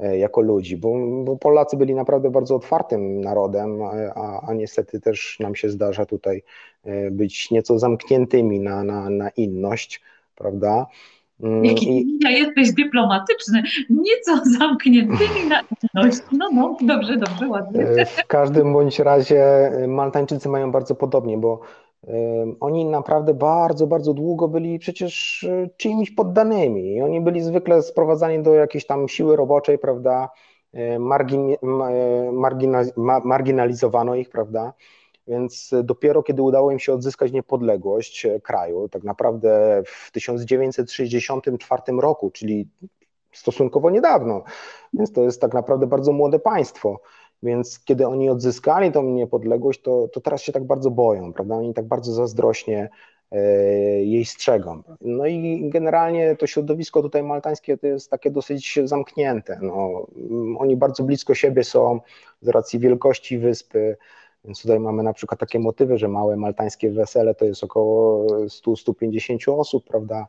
[0.03, 0.95] E, jako ludzi, bo,
[1.25, 3.83] bo, Polacy byli naprawdę bardzo otwartym narodem,
[4.15, 6.43] a, a, niestety też nam się zdarza tutaj
[6.85, 10.01] e, być nieco zamkniętymi na, na, na inność,
[10.37, 10.87] prawda?
[11.43, 12.19] Mm, Jaki I...
[12.39, 16.19] jesteś dyplomatyczny, nieco zamkniętymi na inność.
[16.33, 17.81] No, no, dobrze, dobrze, ładnie.
[17.81, 21.61] E, w każdym bądź razie Maltańczycy mają bardzo podobnie, bo
[22.61, 27.03] oni naprawdę bardzo, bardzo długo byli przecież e, czyimiś poddanymi.
[27.03, 30.29] Oni byli zwykle sprowadzani do jakiejś tam siły roboczej, prawda?
[30.73, 31.57] E, margin, e,
[32.33, 32.83] margina,
[33.25, 34.73] marginalizowano ich, prawda?
[35.29, 42.69] Więc dopiero kiedy udało im się odzyskać niepodległość kraju, tak naprawdę w 1964 roku, czyli
[43.33, 44.43] stosunkowo niedawno,
[44.93, 47.01] więc to jest tak naprawdę bardzo młode państwo
[47.43, 51.55] więc kiedy oni odzyskali tą niepodległość, to, to teraz się tak bardzo boją, prawda?
[51.55, 52.89] Oni tak bardzo zazdrośnie
[53.31, 53.39] e,
[54.05, 54.83] jej strzegą.
[55.01, 59.59] No i generalnie to środowisko tutaj maltańskie to jest takie dosyć zamknięte.
[59.63, 60.07] No,
[60.59, 62.01] oni bardzo blisko siebie są
[62.41, 63.97] z racji wielkości wyspy,
[64.45, 69.59] więc tutaj mamy na przykład takie motywy, że małe maltańskie wesele to jest około 100-150
[69.59, 70.27] osób, prawda?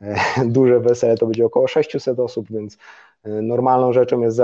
[0.00, 0.16] E,
[0.46, 2.78] duże wesele to będzie około 600 osób, więc
[3.24, 4.36] Normalną rzeczą jest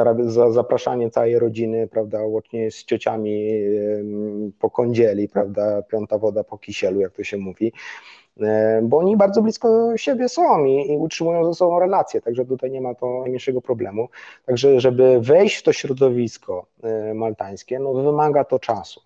[0.50, 3.50] zapraszanie całej rodziny, prawda, łącznie z ciociami
[4.58, 7.72] po kądzieli, prawda, piąta woda po kisielu, jak to się mówi,
[8.82, 12.80] bo oni bardzo blisko siebie są i, i utrzymują ze sobą relacje, także tutaj nie
[12.80, 14.08] ma to najmniejszego problemu.
[14.46, 19.00] Także, żeby wejść w to środowisko e, maltańskie, no wymaga to czasu.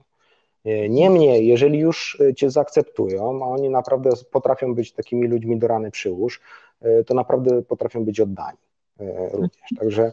[0.65, 5.91] E, niemniej, jeżeli już cię zaakceptują, a oni naprawdę potrafią być takimi ludźmi do rany
[5.91, 6.41] przyłóż,
[6.81, 8.59] e, to naprawdę potrafią być oddani.
[9.01, 9.75] E, również.
[9.79, 10.13] Także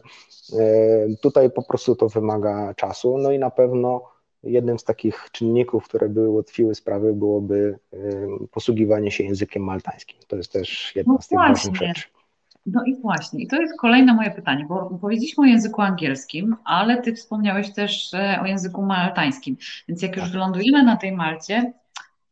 [0.58, 3.18] e, tutaj po prostu to wymaga czasu.
[3.18, 7.98] No i na pewno jednym z takich czynników, które by ułatwiły sprawy, byłoby e,
[8.50, 10.18] posługiwanie się językiem maltańskim.
[10.28, 12.08] To jest też jedna no z tych ważnych rzeczy.
[12.66, 17.02] No i właśnie, i to jest kolejne moje pytanie, bo powiedzieliśmy o języku angielskim, ale
[17.02, 18.10] ty wspomniałeś też
[18.42, 19.56] o języku maltańskim.
[19.88, 20.32] Więc jak już tak.
[20.32, 21.72] wylądujemy na tej Malcie,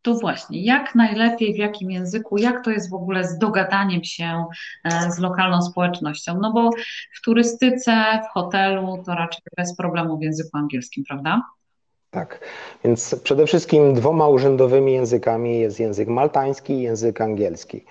[0.02, 4.44] to właśnie, jak najlepiej, w jakim języku, jak to jest w ogóle z dogadaniem się
[4.84, 6.38] e, z lokalną społecznością?
[6.40, 6.70] No bo
[7.14, 11.42] w turystyce, w hotelu to raczej bez problemu w języku angielskim, prawda?
[12.10, 12.40] Tak,
[12.84, 17.84] więc przede wszystkim dwoma urzędowymi językami jest język maltański i język angielski.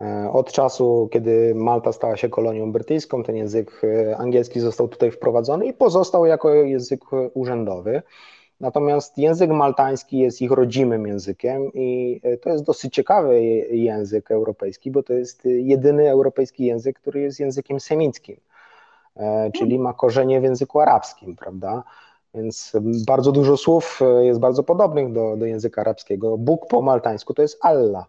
[0.00, 5.10] E, od czasu, kiedy Malta stała się kolonią brytyjską, ten język e, angielski został tutaj
[5.10, 7.00] wprowadzony i pozostał jako język
[7.34, 8.02] urzędowy.
[8.60, 14.90] Natomiast język maltański jest ich rodzimym językiem i e, to jest dosyć ciekawy język europejski,
[14.90, 18.36] bo to jest jedyny europejski język, który jest językiem semickim,
[19.54, 21.82] czyli ma korzenie w języku arabskim, prawda?
[22.34, 22.72] Więc
[23.06, 26.38] bardzo dużo słów jest bardzo podobnych do, do języka arabskiego.
[26.38, 28.04] Bóg po maltańsku to jest Allah,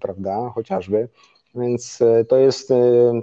[0.00, 0.52] prawda?
[0.54, 1.08] Chociażby.
[1.56, 2.74] Więc e, to jest e,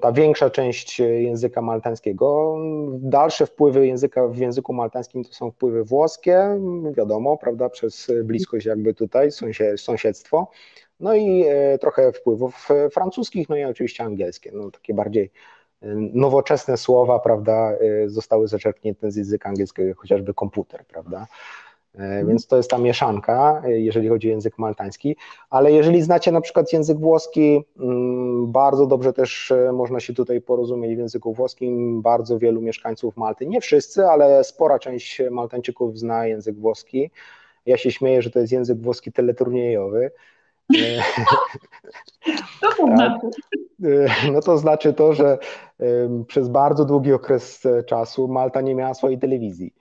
[0.02, 2.58] ta większa część języka maltańskiego.
[2.92, 6.60] Dalsze wpływy języka w języku maltańskim to są wpływy włoskie,
[6.98, 9.30] wiadomo, prawda, przez bliskość jakby tutaj,
[9.78, 10.52] sąsiedztwo.
[11.00, 15.32] No i e, trochę wpływów francuskich, no i oczywiście angielskie, no takie bardziej
[16.14, 17.72] nowoczesne słowa, prawda,
[18.06, 21.28] zostały zaczerpnięte z języka angielskiego, chociażby komputer, prawda.
[21.96, 22.28] E, mhm.
[22.28, 25.16] Więc to jest ta mieszanka, e, jeżeli chodzi o język maltański.
[25.50, 30.42] Ale jeżeli znacie na przykład język włoski, mm, bardzo dobrze też e, można się tutaj
[30.42, 32.02] porozumieć w języku włoskim.
[32.02, 37.12] Bardzo wielu mieszkańców Malty, nie wszyscy, ale spora część Maltańczyków zna język włoski.
[37.66, 40.12] Ja się śmieję, że to jest język włoski teleturniejowy.
[42.98, 43.12] tak.
[44.34, 45.38] No to znaczy to, że
[46.28, 49.74] przez bardzo długi okres czasu Malta nie miała swojej telewizji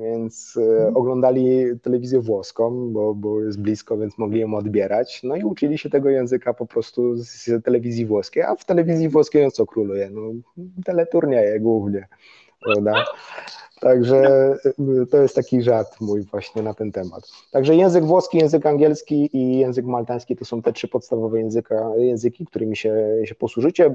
[0.00, 0.96] więc e, mhm.
[0.96, 5.20] oglądali telewizję włoską, bo, bo jest blisko, więc mogli ją odbierać.
[5.22, 9.44] No i uczyli się tego języka po prostu z telewizji włoskiej, a w telewizji włoskiej
[9.44, 10.10] no co króluje?
[10.10, 10.20] No,
[10.84, 12.08] teleturnieje głównie.
[12.60, 13.04] Prawda?
[13.80, 17.28] Także y, to jest taki żart mój właśnie na ten temat.
[17.50, 22.46] Także język włoski, język angielski i język maltański to są te trzy podstawowe języka, języki,
[22.46, 22.94] którymi się,
[23.24, 23.94] się posłużycie.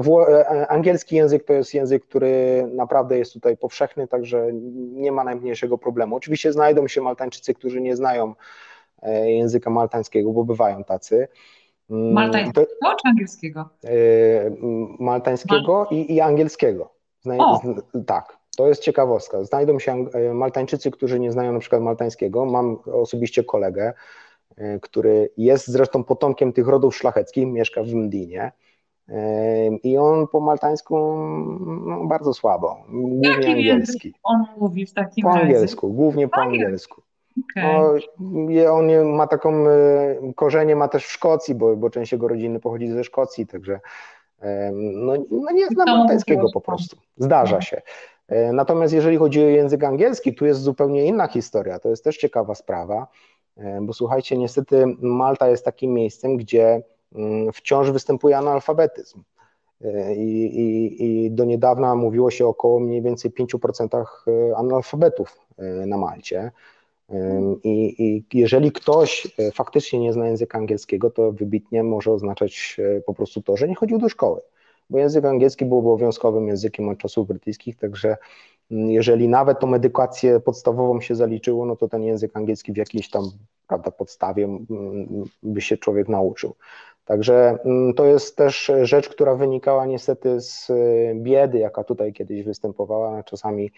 [0.00, 4.48] Wło, e, angielski język to jest język, który naprawdę jest tutaj powszechny, także
[4.92, 6.16] nie ma najmniejszego problemu.
[6.16, 8.34] Oczywiście znajdą się Maltańczycy, którzy nie znają
[9.02, 11.28] e, języka maltańskiego, bo bywają tacy.
[11.90, 13.68] Mm, maltańskiego czy angielskiego?
[13.84, 13.90] E,
[14.98, 15.98] maltańskiego Mal...
[15.98, 16.97] i, i angielskiego.
[17.20, 17.58] Zna,
[18.06, 19.44] tak, to jest ciekawostka.
[19.44, 22.44] Znajdą się e, Maltańczycy, którzy nie znają na przykład maltańskiego.
[22.44, 23.92] Mam osobiście kolegę,
[24.56, 28.52] e, który jest zresztą potomkiem tych rodów szlacheckich, mieszka w Mdinie.
[29.08, 30.96] E, I on po maltańsku
[31.86, 34.14] no, bardzo słabo, głównie Jaki angielski.
[34.22, 35.42] On mówi w takim Po razie?
[35.42, 37.02] angielsku, głównie po angielsku.
[37.50, 38.00] Okay.
[38.18, 39.64] No, on ma taką
[40.36, 43.80] korzenie, ma też w Szkocji, bo, bo część jego rodziny pochodzi ze Szkocji, także
[44.72, 46.96] no, no nie zna maltańskiego po prostu.
[47.16, 47.82] Zdarza się.
[48.28, 51.78] E, natomiast jeżeli chodzi o język angielski, tu jest zupełnie inna historia.
[51.78, 53.06] To jest też ciekawa sprawa,
[53.56, 56.82] e, bo słuchajcie, niestety Malta jest takim miejscem, gdzie
[57.14, 59.22] mm, wciąż występuje analfabetyzm.
[59.84, 64.04] E, I, i, I, do niedawna mówiło się około mniej więcej 5%
[64.56, 65.40] analfabetów
[65.86, 66.50] na Malcie.
[67.64, 73.42] I, I, jeżeli ktoś faktycznie nie zna języka angielskiego, to wybitnie może oznaczać po prostu
[73.42, 74.40] to, że nie chodził do szkoły
[74.90, 78.16] bo język angielski był obowiązkowym językiem od czasów brytyjskich, także
[78.70, 83.10] mm, jeżeli nawet tą edukację podstawową się zaliczyło, no to ten język angielski w jakiejś
[83.10, 83.24] tam
[83.66, 86.54] prawda, podstawie mm, by się człowiek nauczył.
[87.04, 92.42] Także mm, to jest też rzecz, która wynikała niestety z y, biedy, jaka tutaj kiedyś
[92.42, 93.22] występowała.
[93.22, 93.70] Czasami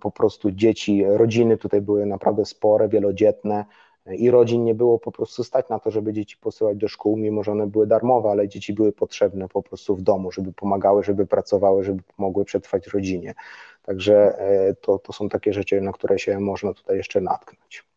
[0.00, 3.64] po prostu dzieci, rodziny tutaj były naprawdę spore, wielodzietne
[4.06, 7.42] i rodzin nie było po prostu stać na to, żeby dzieci posyłać do szkół, mimo
[7.42, 11.26] że one były darmowe, ale dzieci były potrzebne po prostu w domu, żeby pomagały, żeby
[11.26, 13.34] pracowały, żeby pomogły przetrwać rodzinie.
[13.82, 17.89] Także e, to, to są takie rzeczy, na które się można tutaj jeszcze natknąć.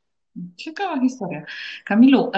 [0.55, 1.41] Ciekawa historia.
[1.86, 2.31] Kamilu,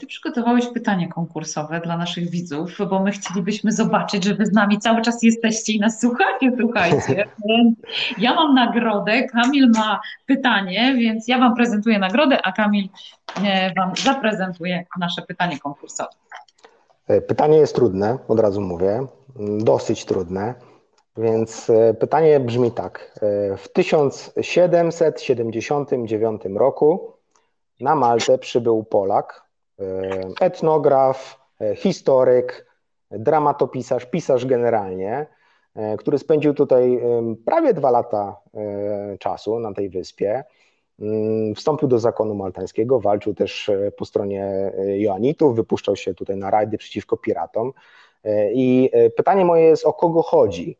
[0.00, 4.78] ty przygotowałeś pytanie konkursowe dla naszych widzów, bo my chcielibyśmy zobaczyć, że wy z nami
[4.78, 7.24] cały czas jesteście i nas słuchacie, słuchajcie.
[8.18, 12.88] Ja mam nagrodę, Kamil ma pytanie, więc ja wam prezentuję nagrodę, a Kamil
[13.44, 16.10] e, wam zaprezentuje nasze pytanie konkursowe.
[17.08, 19.06] E, pytanie jest trudne, od razu mówię,
[19.58, 20.54] dosyć trudne.
[21.16, 23.20] Więc e, pytanie brzmi tak.
[23.58, 27.13] W 1779 roku
[27.80, 29.44] na Maltę przybył Polak,
[29.80, 29.84] e,
[30.40, 32.66] etnograf, e, historyk,
[33.10, 35.26] dramatopisarz, pisarz generalnie,
[35.74, 37.02] e, który spędził tutaj
[37.46, 38.36] prawie dwa lata
[39.18, 40.44] czasu na tej wyspie.
[41.00, 46.78] Mm, wstąpił do zakonu maltańskiego, walczył też po stronie Joanitów, wypuszczał się tutaj na rajdy
[46.78, 47.72] przeciwko piratom.
[48.54, 50.78] I pytanie moje jest, o kogo chodzi?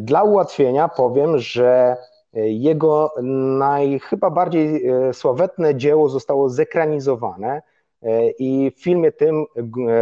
[0.00, 1.96] Dla ułatwienia powiem, że
[2.32, 3.14] jego
[3.58, 7.62] naj, chyba bardziej e, sławetne dzieło zostało zekranizowane
[8.02, 9.44] e, i w filmie tym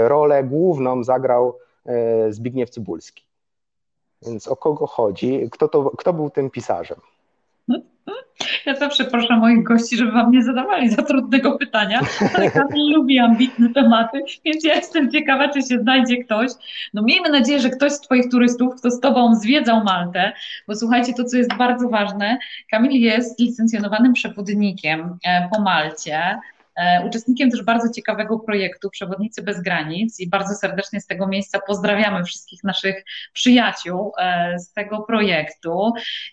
[0.07, 3.27] rolę główną zagrał e, Zbigniew Cybulski.
[4.23, 5.49] Więc o kogo chodzi?
[5.51, 6.99] Kto, to, kto był tym pisarzem?
[8.67, 12.01] Ja zawsze proszę moich gości, żeby wam nie zadawali za trudnego pytania,
[12.35, 16.51] ale Kamil lubi ambitne tematy, więc ja jestem ciekawa, czy się znajdzie ktoś.
[16.95, 20.33] No miejmy nadzieję, że ktoś z twoich turystów, kto z tobą zwiedzał Maltę,
[20.69, 22.39] bo słuchajcie, to co jest bardzo ważne,
[22.71, 26.39] Kamil jest licencjonowanym przewodnikiem e, po Malcie,
[27.07, 32.25] uczestnikiem też bardzo ciekawego projektu Przewodnicy bez granic i bardzo serdecznie z tego miejsca pozdrawiamy
[32.25, 35.93] wszystkich naszych przyjaciół e, z tego projektu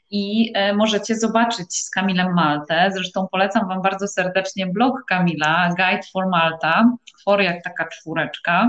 [0.10, 2.90] i e, możecie zobaczyć z Kamilem Maltę.
[2.94, 6.92] Zresztą polecam Wam bardzo serdecznie blog Kamila, Guide for Malta,
[7.24, 8.68] for jak taka czwóreczka.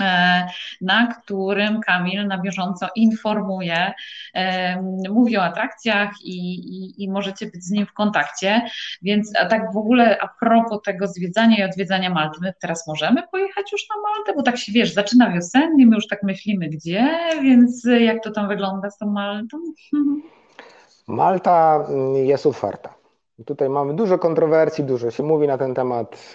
[0.00, 0.46] E,
[0.80, 3.92] na którym Kamil na bieżąco informuje,
[4.34, 8.62] e, mówi o atrakcjach i, i, i, możecie być z nim w kontakcie.
[9.02, 13.22] Więc a tak w ogóle a propos tego zwiedzania i odwiedzania Malty, my teraz możemy
[13.32, 17.18] pojechać już na Maltę, bo tak się wiesz, zaczyna wiosennie, my już tak myślimy gdzie,
[17.42, 19.58] więc jak to tam wygląda z tą Maltą?
[21.06, 21.86] Malta
[22.24, 23.01] jest otwarta.
[23.46, 26.32] Tutaj mamy dużo kontrowersji, dużo się mówi na ten temat.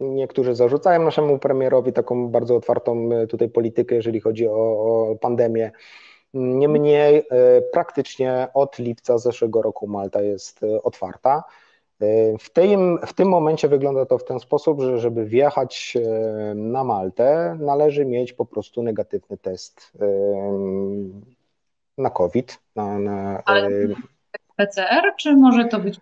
[0.00, 5.72] Niektórzy zarzucają naszemu premierowi taką bardzo otwartą e, tutaj politykę, jeżeli chodzi o, o pandemię.
[6.34, 7.22] Niemniej e,
[7.72, 11.44] praktycznie od lipca zeszłego roku Malta jest e, otwarta.
[12.40, 15.96] W tym, w tym momencie wygląda to w ten sposób, że żeby wjechać
[16.54, 19.92] na Maltę, należy mieć po prostu negatywny test
[21.98, 22.58] na COVID.
[22.76, 23.70] Na, na, Ale
[24.56, 26.00] PCR, czy może to być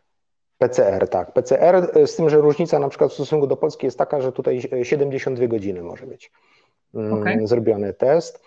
[0.58, 1.32] PCR, tak.
[1.32, 4.32] PCR, e, z tym, że różnica na przykład w stosunku do Polski jest taka, że
[4.32, 6.32] tutaj 72 godziny może być
[6.94, 7.46] mm, okay.
[7.46, 8.42] zrobiony test.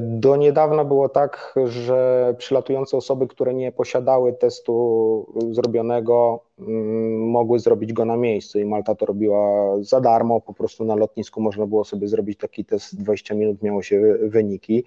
[0.00, 7.92] Do niedawna było tak, że przylatujące osoby, które nie posiadały testu zrobionego, mm, mogły zrobić
[7.92, 11.84] go na miejscu i Malta to robiła za darmo, po prostu na lotnisku można było
[11.84, 14.84] sobie zrobić taki test, 20 minut miało się wyniki.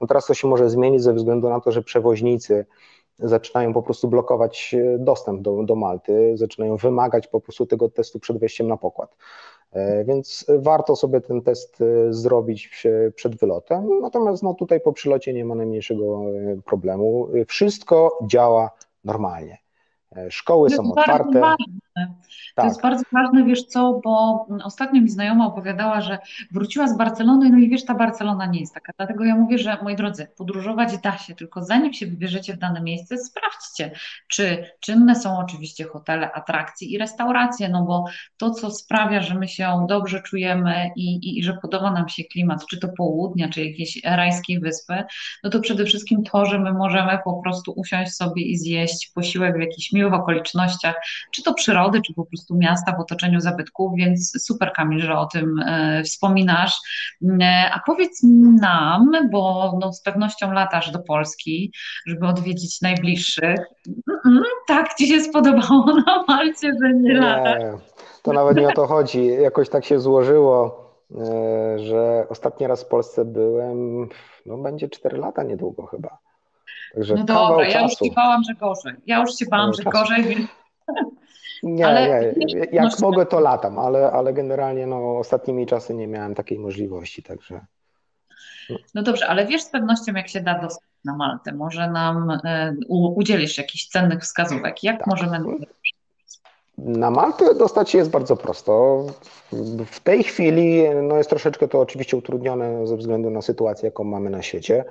[0.00, 2.66] No teraz to się może zmienić ze względu na to, że przewoźnicy
[3.18, 8.38] zaczynają po prostu blokować dostęp do, do Malty, zaczynają wymagać po prostu tego testu przed
[8.38, 9.16] wejściem na pokład.
[9.72, 14.00] E, więc warto sobie ten test e, zrobić przed wylotem.
[14.00, 17.28] Natomiast no, tutaj po przylocie nie ma najmniejszego e, problemu.
[17.46, 18.70] Wszystko działa
[19.04, 19.58] normalnie.
[20.28, 21.54] Szkoły są otwarte.
[21.96, 22.08] Tak.
[22.54, 26.18] To jest bardzo ważne, wiesz co, bo ostatnio mi znajoma opowiadała, że
[26.50, 28.92] wróciła z Barcelony, no i wiesz, ta Barcelona nie jest taka.
[28.96, 32.80] Dlatego ja mówię, że moi drodzy, podróżować da się, tylko zanim się wybierzecie w dane
[32.80, 33.90] miejsce, sprawdźcie,
[34.28, 38.04] czy czynne są oczywiście hotele, atrakcje i restauracje, no bo
[38.36, 42.24] to, co sprawia, że my się dobrze czujemy i, i, i że podoba nam się
[42.24, 45.04] klimat, czy to południa, czy jakieś rajskie wyspy,
[45.44, 49.56] no to przede wszystkim to, że my możemy po prostu usiąść sobie i zjeść posiłek
[49.56, 50.94] w jakichś miłych okolicznościach,
[51.30, 55.26] czy to przyrody, czy po prostu miasta w otoczeniu zabytków, więc super Kamil, że o
[55.26, 56.76] tym e, wspominasz.
[57.40, 58.22] E, a powiedz
[58.60, 61.72] nam, bo no, z pewnością latasz do Polski,
[62.06, 63.58] żeby odwiedzić najbliższych.
[64.26, 67.80] Mm, tak ci się spodobało na Malcie, że nie, nie latasz?
[68.22, 69.26] To nawet nie o to chodzi.
[69.26, 74.08] Jakoś tak się złożyło, e, że ostatni raz w Polsce byłem,
[74.46, 76.18] no będzie 4 lata niedługo chyba.
[76.94, 78.92] Także no dobra, ja już się bałam, że gorzej.
[79.06, 80.46] Ja już się bałam, że gorzej, więc
[81.62, 82.66] nie, ale nie.
[82.72, 87.60] Jak mogę, to latam, ale, ale generalnie no, ostatnimi czasy nie miałem takiej możliwości, także.
[88.94, 91.52] No dobrze, ale wiesz z pewnością, jak się da dostać na Maltę.
[91.52, 94.84] Może nam e, udzielisz jakichś cennych wskazówek.
[94.84, 95.06] Jak tak.
[95.06, 95.38] możemy.
[96.78, 99.04] Na Maltę dostać się jest bardzo prosto.
[99.86, 104.30] W tej chwili no jest troszeczkę to oczywiście utrudnione ze względu na sytuację, jaką mamy
[104.30, 104.84] na świecie.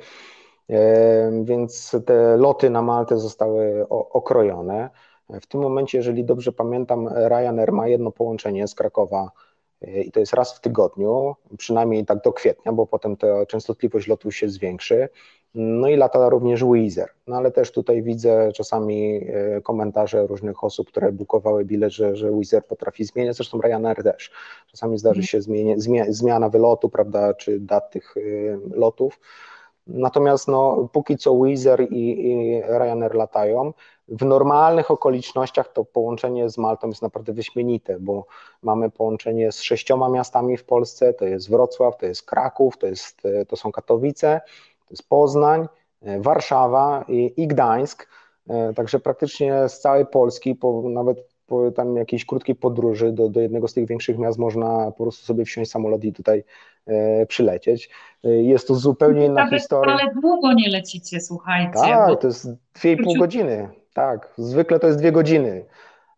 [0.70, 4.90] E, więc te loty na Maltę zostały okrojone.
[5.30, 9.32] W tym momencie, jeżeli dobrze pamiętam, Ryanair ma jedno połączenie z Krakowa
[9.82, 14.08] e, i to jest raz w tygodniu, przynajmniej tak do kwietnia, bo potem ta częstotliwość
[14.08, 15.10] lotu się zwiększy.
[15.56, 17.10] No i lata również Wizer.
[17.28, 22.32] No ale też tutaj widzę czasami e, komentarze różnych osób, które bukowały bilet, że, że
[22.32, 24.32] Wizer potrafi zmieniać, zresztą Ryanair też.
[24.68, 25.28] Czasami zdarzy mhm.
[25.28, 25.76] się zmienia,
[26.10, 28.22] zmiana wylotu, prawda, czy dat tych e,
[28.78, 29.20] lotów.
[29.88, 33.74] Natomiast no, póki co Wizer i, i Ryanair latają.
[34.08, 38.26] W normalnych okolicznościach to połączenie z Maltą jest naprawdę wyśmienite, bo
[38.62, 43.22] mamy połączenie z sześcioma miastami w Polsce, to jest Wrocław, to jest Kraków, to, jest,
[43.48, 44.42] to są Katowice,
[44.80, 45.68] to jest Poznań,
[46.20, 48.08] Warszawa i, i Gdańsk,
[48.76, 53.68] także praktycznie z całej Polski, po, nawet po tam jakiejś krótkiej podróży do, do jednego
[53.68, 56.44] z tych większych miast można po prostu sobie wsiąść samolot i tutaj
[56.88, 57.90] e, przylecieć.
[58.24, 59.94] E, jest to zupełnie inna Nawet historia.
[59.94, 61.74] Ale długo nie lecicie, słuchajcie.
[61.74, 62.16] Tak, bo...
[62.16, 63.70] to jest 2,5 godziny.
[63.96, 65.66] Tak, zwykle to jest dwie godziny.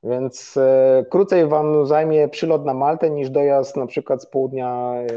[0.03, 5.07] Więc e, krócej Wam zajmie przylot na Maltę niż dojazd na przykład z południa e,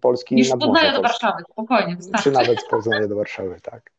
[0.00, 1.96] Polski niż na Poznania do Warszawy, spokojnie.
[1.96, 2.24] Wystarczy.
[2.24, 3.90] Czy nawet z Poznania do Warszawy, tak.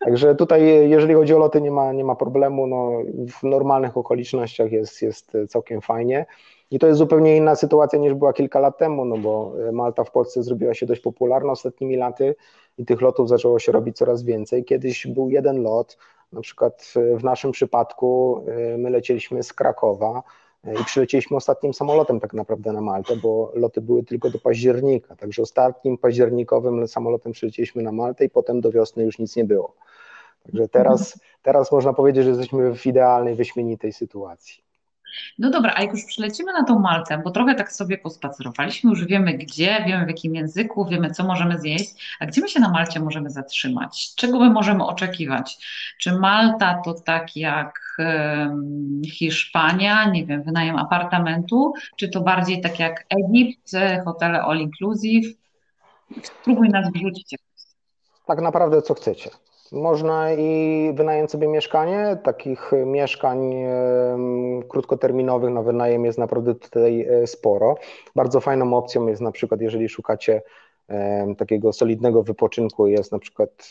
[0.00, 2.66] Także tutaj, jeżeli chodzi o loty, nie ma, nie ma problemu.
[2.66, 2.90] No,
[3.28, 6.26] w normalnych okolicznościach jest, jest całkiem fajnie.
[6.70, 10.10] I to jest zupełnie inna sytuacja niż była kilka lat temu, no bo Malta w
[10.10, 12.34] Polsce zrobiła się dość popularna ostatnimi laty
[12.78, 14.64] i tych lotów zaczęło się robić coraz więcej.
[14.64, 15.98] Kiedyś był jeden lot,
[16.32, 18.40] na przykład w naszym przypadku
[18.74, 20.22] y, my lecieliśmy z Krakowa
[20.66, 25.16] y, i przylecieliśmy ostatnim samolotem tak naprawdę na Maltę, bo loty były tylko do października.
[25.16, 29.74] Także ostatnim październikowym samolotem przylecieliśmy na Maltę i potem do wiosny już nic nie było.
[30.44, 34.61] Także teraz, teraz można powiedzieć, że jesteśmy w idealnej, wyśmienitej sytuacji.
[35.38, 39.04] No dobra, a jak już przylecimy na tą Maltę, bo trochę tak sobie pospacerowaliśmy, już
[39.04, 42.70] wiemy gdzie, wiemy w jakim języku, wiemy co możemy zjeść, a gdzie my się na
[42.70, 44.14] Malcie możemy zatrzymać?
[44.14, 45.58] Czego my możemy oczekiwać?
[45.98, 47.96] Czy Malta to tak jak
[49.06, 53.70] Hiszpania, nie wiem, wynajem apartamentu, czy to bardziej tak jak Egipt,
[54.04, 55.36] hotele all inclusive?
[56.22, 57.36] Spróbuj nas wrzucić.
[58.26, 59.30] Tak naprawdę co chcecie.
[59.72, 62.18] Można i wynająć sobie mieszkanie.
[62.24, 63.54] Takich mieszkań
[64.68, 67.76] krótkoterminowych na wynajem jest naprawdę tutaj e, sporo.
[68.14, 70.42] Bardzo fajną opcją jest na przykład, jeżeli szukacie
[71.38, 73.70] takiego solidnego wypoczynku, jest na przykład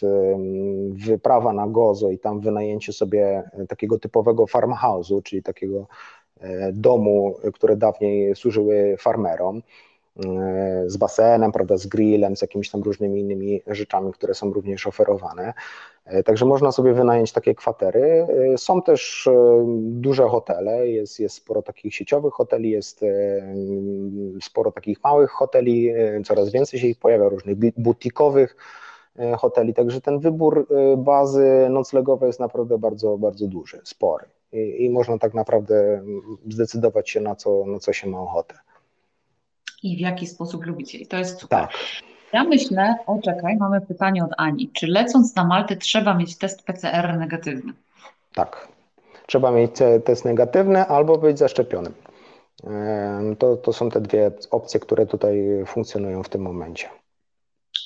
[0.89, 5.87] wyprawa na Gozo i tam wynajęcie sobie takiego typowego farmhouse'u, czyli takiego
[6.39, 9.61] e, domu, które dawniej służyły farmerom.
[10.85, 15.53] Z basenem, prawda, z grillem, z jakimiś tam różnymi innymi rzeczami, które są również oferowane.
[16.25, 18.27] Także można sobie wynająć takie kwatery.
[18.57, 19.29] Są też
[19.77, 23.01] duże hotele, jest, jest sporo takich sieciowych hoteli, jest
[24.41, 25.93] sporo takich małych hoteli,
[26.25, 28.55] coraz więcej się ich pojawia, różnych butikowych
[29.37, 34.25] hoteli, także ten wybór bazy noclegowej jest naprawdę bardzo, bardzo duży, spory.
[34.53, 36.01] I, i można tak naprawdę
[36.49, 38.55] zdecydować się na co, na co się ma ochotę
[39.83, 40.97] i w jaki sposób lubicie.
[40.97, 41.59] I to jest super.
[41.59, 41.71] Tak.
[42.33, 44.69] Ja myślę, o czekaj, mamy pytanie od Ani.
[44.69, 47.73] Czy lecąc na Maltę trzeba mieć test PCR negatywny?
[48.33, 48.67] Tak.
[49.27, 49.71] Trzeba mieć
[50.05, 51.93] test negatywny albo być zaszczepionym.
[53.39, 56.87] To, to są te dwie opcje, które tutaj funkcjonują w tym momencie.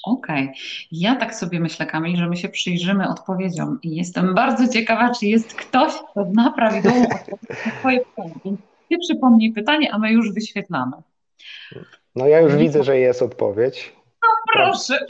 [0.06, 0.43] Okej.
[0.43, 0.56] Okay.
[0.91, 5.26] Ja tak sobie myślę, Kamil, że my się przyjrzymy odpowiedziom i jestem bardzo ciekawa, czy
[5.26, 8.58] jest ktoś, kto zna prawidłową odpowiedź na Twoje pytanie.
[8.89, 10.98] Ty przypomnij pytanie, a my już wyświetlamy.
[12.16, 13.96] No ja już widzę, że jest odpowiedź.
[14.24, 15.00] No proszę.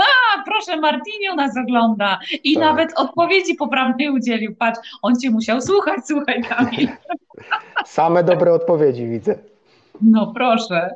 [0.00, 2.62] A, proszę, Martinio nas ogląda i tak.
[2.62, 4.56] nawet odpowiedzi poprawnej udzielił.
[4.56, 6.88] Patrz, on cię musiał słuchać, słuchaj Kamil.
[7.86, 9.38] Same dobre odpowiedzi widzę.
[10.00, 10.94] No proszę,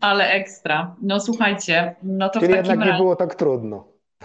[0.00, 0.96] ale ekstra.
[1.02, 2.92] No słuchajcie, no to Czyli w takim jednak razie...
[2.92, 3.84] nie było tak trudno.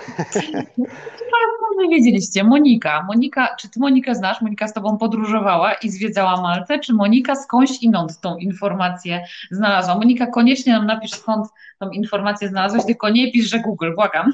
[1.80, 3.04] No, wiedzieliście, Monika.
[3.04, 4.42] Monika, czy ty Monikę znasz?
[4.42, 9.96] Monika z tobą podróżowała i zwiedzała Maltę, czy Monika skądś inąd tą informację znalazła?
[9.96, 11.48] Monika, koniecznie nam napisz skąd
[11.80, 14.34] tą informację znalazłaś, tylko nie pisz, że Google, błagam.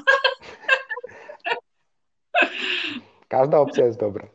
[3.28, 4.26] Każda opcja jest dobra.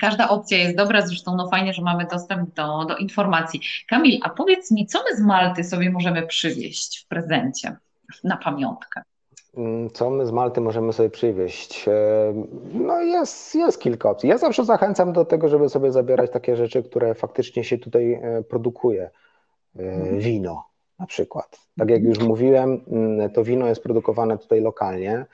[0.00, 3.60] Każda opcja jest dobra, zresztą no fajnie, że mamy dostęp do, do informacji.
[3.88, 7.76] Kamil, a powiedz mi, co my z Malty sobie możemy przywieźć w prezencie
[8.24, 9.02] na pamiątkę?
[9.56, 11.88] Mm, co my z Malty możemy sobie przywieźć?
[11.88, 11.92] E,
[12.72, 14.28] no jest, jest kilka opcji.
[14.28, 18.42] Ja zawsze zachęcam do tego, żeby sobie zabierać takie rzeczy, które faktycznie się tutaj e,
[18.42, 19.10] produkuje.
[19.78, 20.18] E, mhm.
[20.18, 20.64] Wino
[20.98, 21.60] na przykład.
[21.78, 25.26] Tak jak już mówiłem, mm, to wino jest produkowane tutaj lokalnie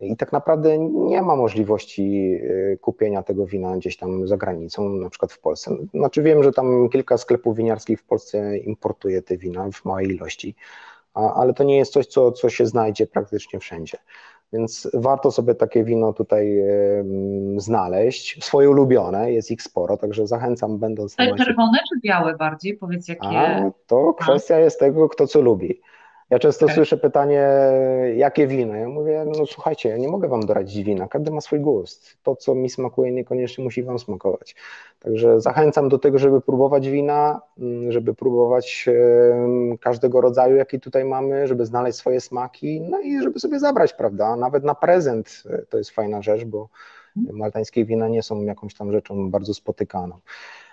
[0.00, 2.38] i tak naprawdę nie ma możliwości
[2.80, 5.76] kupienia tego wina gdzieś tam za granicą, na przykład w Polsce.
[5.94, 10.54] Znaczy wiem, że tam kilka sklepów winiarskich w Polsce importuje te wina w małej ilości,
[11.14, 13.98] ale to nie jest coś, co, co się znajdzie praktycznie wszędzie.
[14.52, 16.64] Więc warto sobie takie wino tutaj
[17.56, 18.44] znaleźć.
[18.44, 21.16] Swoje ulubione, jest ich sporo, także zachęcam, będąc.
[21.16, 22.74] Te czerwone czy białe bardziej?
[22.74, 23.38] Powiedz jakie.
[23.38, 25.80] A, to kwestia jest tego, kto co lubi.
[26.32, 26.74] Ja często okay.
[26.74, 27.48] słyszę pytanie,
[28.16, 28.74] jakie wino?
[28.74, 32.16] Ja mówię, no słuchajcie, ja nie mogę wam doradzić wina, każdy ma swój gust.
[32.22, 34.54] To, co mi smakuje, niekoniecznie musi wam smakować.
[35.00, 38.88] Także zachęcam do tego, żeby próbować wina, mm, żeby próbować
[39.80, 44.36] każdego rodzaju, jaki tutaj mamy, żeby znaleźć swoje smaki, no i żeby sobie zabrać, prawda?
[44.36, 46.68] Nawet na prezent e, to jest fajna rzecz, bo
[47.16, 50.16] maltańskie wina nie są jakąś tam rzeczą bardzo spotykaną.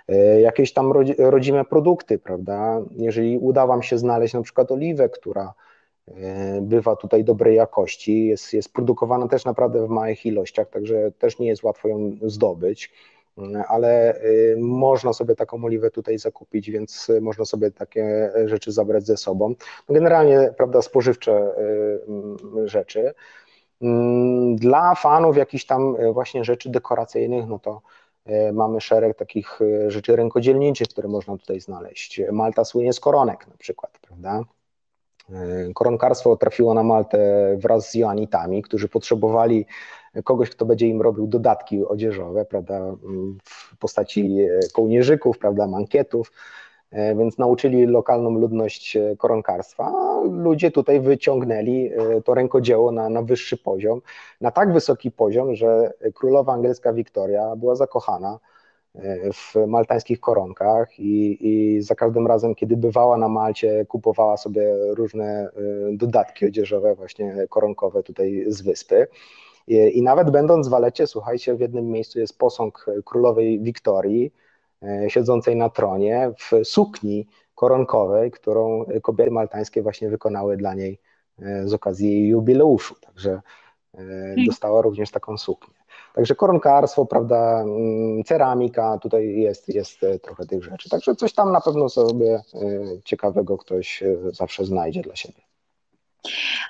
[0.10, 2.82] E, jakieś tam rodzime produkty, prawda?
[2.98, 5.54] Jeżeli uda Wam się znaleźć na przykład oliwę, która
[6.08, 11.40] e, bywa tutaj dobrej jakości, jest, jest produkowana też naprawdę w małych ilościach, także też
[11.40, 12.92] nie jest łatwo ją zdobyć,
[13.68, 14.22] ale e,
[14.58, 19.56] można sobie taką oliwę tutaj zakupić, więc można sobie takie rzeczy zabrać ze sobą.
[19.90, 21.52] No generalnie, prawda, spożywcze
[22.66, 23.14] rzeczy.
[23.82, 27.82] Mm, dla fanów jakichś tam właśnie rzeczy dekoracyjnych, no to
[28.54, 32.22] mamy szereg takich e, rzeczy rękodzielniczych, które można tutaj znaleźć.
[32.32, 34.44] Malta słynie z koronek na przykład, prawda?
[35.30, 37.20] E, koronkarstwo trafiło na Maltę
[37.58, 39.66] wraz z Joanitami, którzy potrzebowali
[40.24, 42.96] kogoś, kto będzie im robił dodatki odzieżowe, prawda,
[43.44, 44.38] w postaci
[44.74, 46.32] kołnierzyków, prawda, mankietów.
[46.92, 49.92] E, więc nauczyli lokalną ludność e, koronkarstwa.
[50.32, 54.02] Ludzie tutaj wyciągnęli e, to rękodzieło na, na wyższy poziom,
[54.42, 58.40] na tak wysoki poziom, że królowa angielska Wiktoria była zakochana
[59.34, 65.50] w maltańskich koronkach i, i, za każdym razem, kiedy bywała na Malcie, kupowała sobie różne
[65.92, 69.08] dodatki odzieżowe, właśnie koronkowe tutaj z wyspy.
[69.68, 74.32] I, i nawet będąc w Walecie, słuchajcie, w jednym miejscu jest posąg królowej Wiktorii,
[75.08, 81.00] siedzącej na tronie w sukni koronkowej, którą kobiety maltańskie właśnie wykonały dla niej
[81.42, 82.96] e, z okazji jej jubileuszu.
[83.02, 83.42] Także
[83.94, 84.46] e, hmm.
[84.46, 85.74] dostała również taką suknię.
[86.16, 90.90] Także koronkarstwo, prawda, mm, ceramika, tutaj jest, jest trochę tych rzeczy.
[90.90, 92.42] Także coś tam na pewno sobie
[93.04, 95.49] ciekawego ktoś zawsze znajdzie dla siebie.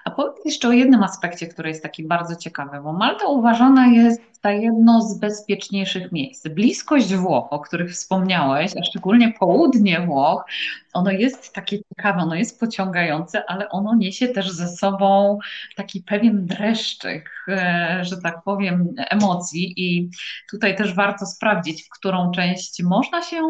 [0.05, 4.21] A powiedz jeszcze o jednym aspekcie, który jest taki bardzo ciekawy, bo Malta uważana jest
[4.43, 6.47] za jedno z bezpieczniejszych miejsc.
[6.47, 10.45] Bliskość Włoch, o których wspomniałeś, a szczególnie południe Włoch,
[10.93, 15.39] ono jest takie ciekawe, ono jest pociągające, ale ono niesie też ze sobą
[15.75, 20.09] taki pewien dreszczyk, e, że tak powiem, emocji i
[20.51, 23.41] tutaj też warto sprawdzić, w którą część można się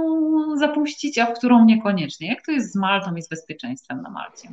[0.56, 2.28] zapuścić, a w którą niekoniecznie.
[2.28, 4.50] Jak to jest z Maltą i z bezpieczeństwem na Malcie?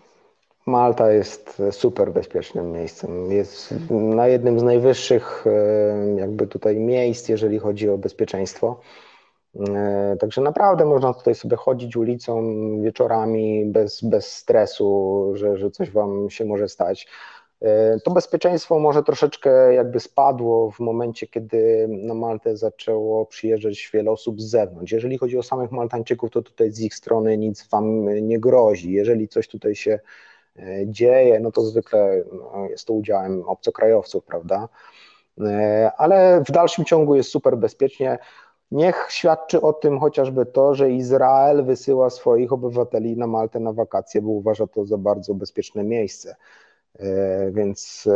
[0.66, 3.32] Malta jest super bezpiecznym miejscem.
[3.32, 8.80] Jest na jednym z najwyższych e, jakby tutaj miejsc, jeżeli chodzi o bezpieczeństwo.
[9.60, 12.42] E, także naprawdę można tutaj sobie chodzić ulicą
[12.82, 17.08] wieczorami bez, bez stresu, że, że coś wam się może stać.
[17.62, 24.10] E, to bezpieczeństwo może troszeczkę jakby spadło w momencie, kiedy na Maltę zaczęło przyjeżdżać wiele
[24.10, 24.92] osób z zewnątrz.
[24.92, 28.92] Jeżeli chodzi o samych Maltańczyków, to tutaj z ich strony nic wam nie grozi.
[28.92, 30.00] Jeżeli coś tutaj się E,
[30.86, 34.68] dzieje, no to zwykle no, jest to udziałem obcokrajowców, prawda?
[35.40, 38.18] E, ale w dalszym ciągu jest super bezpiecznie.
[38.70, 44.22] Niech świadczy o tym chociażby to, że Izrael wysyła swoich obywateli na Maltę na wakacje,
[44.22, 46.36] bo uważa to za bardzo bezpieczne miejsce.
[47.00, 48.08] E, więc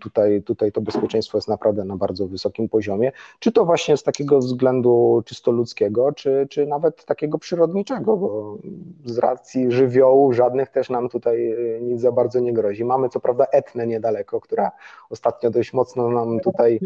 [0.00, 3.12] tutaj, tutaj to bezpieczeństwo jest naprawdę na bardzo wysokim poziomie.
[3.38, 8.56] Czy to właśnie z takiego względu czysto ludzkiego, czy, czy nawet takiego przyrodniczego, bo
[9.04, 12.84] z racji żywiołów żadnych też nam tutaj e, nic za bardzo nie grozi.
[12.84, 14.70] Mamy co prawda Etnę niedaleko, która
[15.10, 16.80] ostatnio dość mocno nam tutaj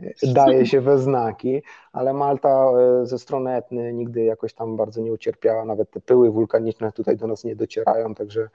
[0.00, 2.72] e, daje się we znaki, ale Malta
[3.02, 7.26] ze strony Etny nigdy jakoś tam bardzo nie ucierpiała, nawet te pyły wulkaniczne tutaj do
[7.26, 8.48] nas nie docierają, także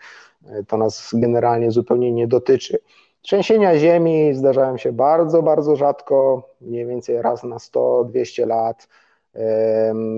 [0.68, 2.78] to nas generalnie zupełnie nie dotyczy.
[3.22, 8.88] Trzęsienia ziemi zdarzają się bardzo, bardzo rzadko, mniej więcej raz na 100-200 lat.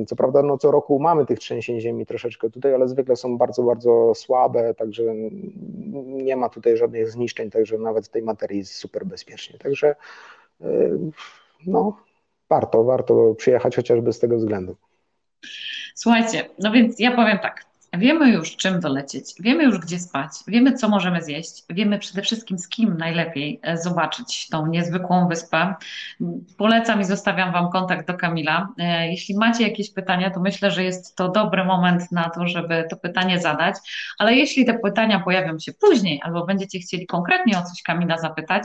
[0.08, 3.64] Co prawda, no, co roku mamy tych trzęsień ziemi troszeczkę tutaj, ale zwykle są bardzo,
[3.64, 5.04] bardzo słabe, także
[6.06, 9.60] nie ma tutaj żadnych zniszczeń, także nawet w tej materii jest super bezpiecznie.
[9.60, 9.96] Także
[11.68, 11.98] no,
[12.50, 14.76] warto, warto przyjechać chociażby z tego względu.
[15.96, 17.66] Słuchajcie, no więc ja powiem tak.
[17.98, 22.60] Wiemy już, czym dolecieć, wiemy już, gdzie spać, wiemy, co możemy zjeść, wiemy przede wszystkim,
[22.60, 25.76] z kim najlepiej e, zobaczyć tą niezwykłą wyspę.
[26.58, 28.68] Polecam i zostawiam Wam kontakt do Kamila.
[28.78, 32.88] E, jeśli macie jakieś pytania, to myślę, że jest to dobry moment na to, żeby
[32.90, 33.76] to pytanie zadać,
[34.20, 38.64] ale jeśli te pytania pojawią się później albo będziecie chcieli konkretnie o coś Kamila zapytać,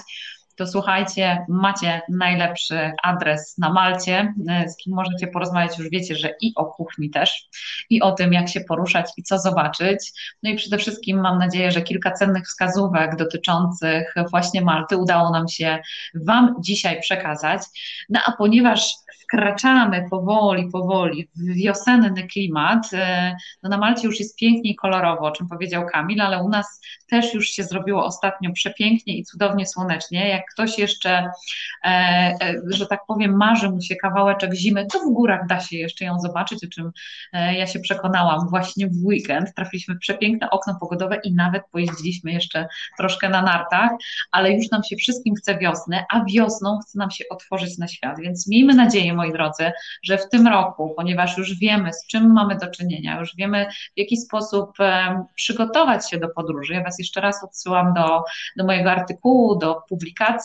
[0.60, 6.34] to słuchajcie, macie najlepszy adres na Malcie, e, z kim możecie porozmawiać, już wiecie, że
[6.40, 7.48] i o kuchni też,
[7.90, 10.12] i o tym, jak się poruszać i co zobaczyć.
[10.42, 15.48] No i przede wszystkim mam nadzieję, że kilka cennych wskazówek dotyczących właśnie Malty udało nam
[15.48, 15.78] się
[16.14, 17.62] Wam dzisiaj przekazać.
[18.08, 18.94] No a ponieważ
[19.30, 22.86] wkraczamy powoli, powoli w wiosenny klimat.
[22.92, 26.48] E, no na Malcie już jest pięknie i kolorowo, o czym powiedział Kamil, ale u
[26.48, 26.80] nas
[27.10, 30.28] też już się zrobiło ostatnio przepięknie i cudownie słonecznie.
[30.28, 31.30] Jak ktoś jeszcze,
[31.84, 35.76] e, e, że tak powiem, marzy mu się kawałeczek zimy, to w górach da się
[35.76, 36.90] jeszcze ją zobaczyć, o czym
[37.32, 39.54] ja się przekonałam właśnie w weekend.
[39.54, 42.66] Trafiliśmy przepiękne okno pogodowe i nawet pojeździliśmy jeszcze
[42.98, 43.90] troszkę na nartach,
[44.30, 48.20] ale już nam się wszystkim chce wiosny, a wiosną chce nam się otworzyć na świat,
[48.20, 49.72] więc miejmy nadzieję, moi drodzy,
[50.02, 53.98] że w tym roku, ponieważ już wiemy, z czym mamy do czynienia, już wiemy, w
[53.98, 54.76] jaki sposób
[55.34, 56.74] przygotować się do podróży.
[56.74, 58.22] Ja Was jeszcze raz odsyłam do,
[58.56, 60.39] do mojego artykułu, do publikacji,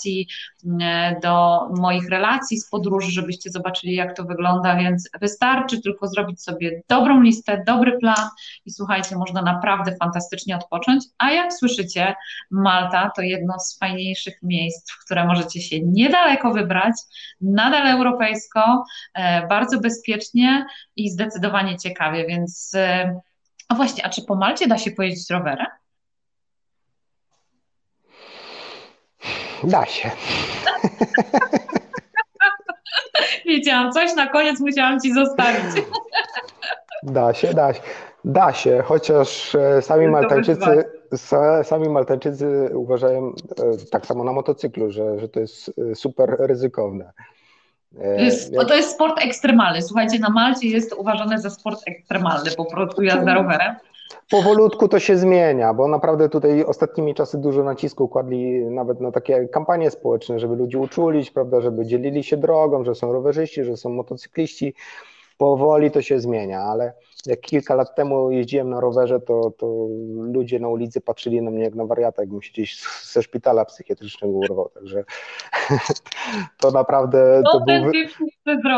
[1.24, 6.82] do moich relacji z podróży, żebyście zobaczyli, jak to wygląda, więc wystarczy tylko zrobić sobie
[6.90, 8.30] dobrą listę, dobry plan
[8.66, 11.04] i słuchajcie, można naprawdę fantastycznie odpocząć.
[11.18, 12.16] A jak słyszycie,
[12.52, 16.96] Malta to jedno z fajniejszych miejsc, w które możecie się niedaleko wybrać,
[17.42, 18.86] nadal europejsko,
[19.16, 20.66] E, bardzo bezpiecznie
[20.96, 23.20] i zdecydowanie ciekawie, więc e,
[23.68, 25.68] a właśnie, a czy po Malcie da się pojeździć rowerem?
[29.64, 30.12] Da się.
[33.46, 35.86] Wiedziałam, coś na koniec musiałam Ci zostawić.
[37.04, 37.82] Da się, da się.
[38.26, 40.84] Da się, chociaż e, sami Maltańczycy,
[41.64, 43.34] sami Maltańczycy uważają
[43.92, 47.12] tak samo na motocyklu, że, że to jest super ryzykowne.
[47.96, 49.82] To jest, to jest sport ekstremalny.
[49.82, 53.76] Słuchajcie, na Malcie jest uważane za sport ekstremalny, po prostu jazda rowerem.
[54.32, 59.48] Powolutku to się zmienia, bo naprawdę tutaj ostatnimi czasy dużo nacisku kładli nawet na takie
[59.48, 63.90] kampanie społeczne, żeby ludzi uczulić, prawda, żeby dzielili się drogą, że są rowerzyści, że są
[63.90, 64.74] motocykliści.
[65.38, 66.94] Powoli to się zmienia, ale
[67.26, 69.88] jak kilka lat temu jeździłem na rowerze, to, to
[70.34, 74.34] ludzie na ulicy patrzyli na mnie jak na wariata, jakbym się gdzieś ze szpitala psychiatrycznego
[74.34, 75.04] urwał, także
[76.62, 77.92] to naprawdę to, to był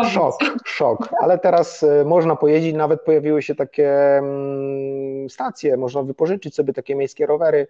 [0.03, 0.35] szok,
[0.65, 6.73] szok, ale teraz e, można pojeździć, nawet pojawiły się takie mm, stacje, można wypożyczyć sobie
[6.73, 7.67] takie miejskie rowery,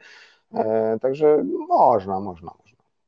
[1.02, 2.52] Także można, można.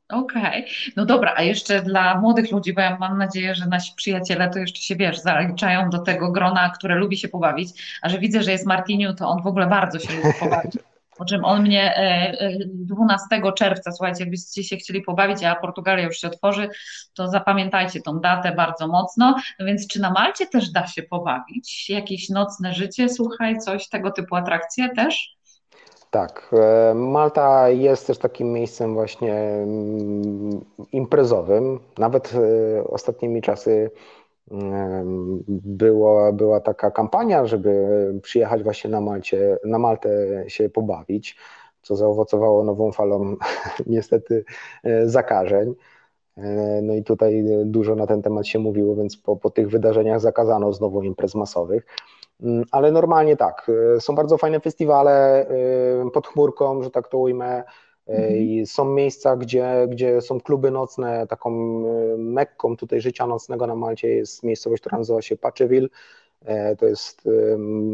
[0.10, 0.64] Okej, okay.
[0.96, 4.60] no dobra, a jeszcze dla młodych ludzi, bo ja mam nadzieję, że nasi przyjaciele to
[4.60, 8.52] jeszcze się, wiesz, zaliczają do tego grona, które lubi się pobawić, a że widzę, że
[8.52, 10.74] jest Martiniu, to on w ogóle bardzo się lubi pobawić.
[11.20, 11.94] O czym on mnie
[12.64, 16.70] 12 e, e, czerwca, słuchajcie, jakbyście się chcieli pobawić, a Portugalia już się otworzy,
[17.14, 19.36] to zapamiętajcie tą datę bardzo mocno.
[19.60, 21.90] No więc czy na Malcie też da się pobawić?
[21.90, 25.39] Jakieś nocne życie, słuchaj, coś tego typu atrakcje też?
[26.12, 31.80] Tak, e, Malta jest też takim miejscem właśnie mm, imprezowym.
[31.98, 33.92] Nawet e, ostatnimi czasy
[35.48, 37.72] było, była taka kampania, żeby
[38.24, 40.10] przyjechać właśnie na, Malcie, na Maltę
[40.48, 41.38] się pobawić,
[41.82, 43.36] co zaowocowało nową falą
[43.86, 44.44] niestety
[44.84, 45.76] e, zakażeń.
[46.82, 50.74] No i tutaj dużo na ten temat się mówiło, więc po, po tych wydarzeniach zakazano
[50.74, 51.86] znowu imprez masowych.
[52.44, 53.72] Mm, ale normalnie tak.
[53.98, 55.46] Y, są bardzo fajne festiwale
[56.08, 57.64] y, pod chmurką, że tak to ujmę.
[58.10, 58.66] Y, mhm.
[58.66, 61.28] Są miejsca, gdzie, gdzie są kluby nocne.
[61.28, 61.52] Taką
[62.18, 65.90] mekką tutaj życia nocnego na Malcie jest miejscowość, która nazywa się Paczewil.
[66.46, 67.30] E, to jest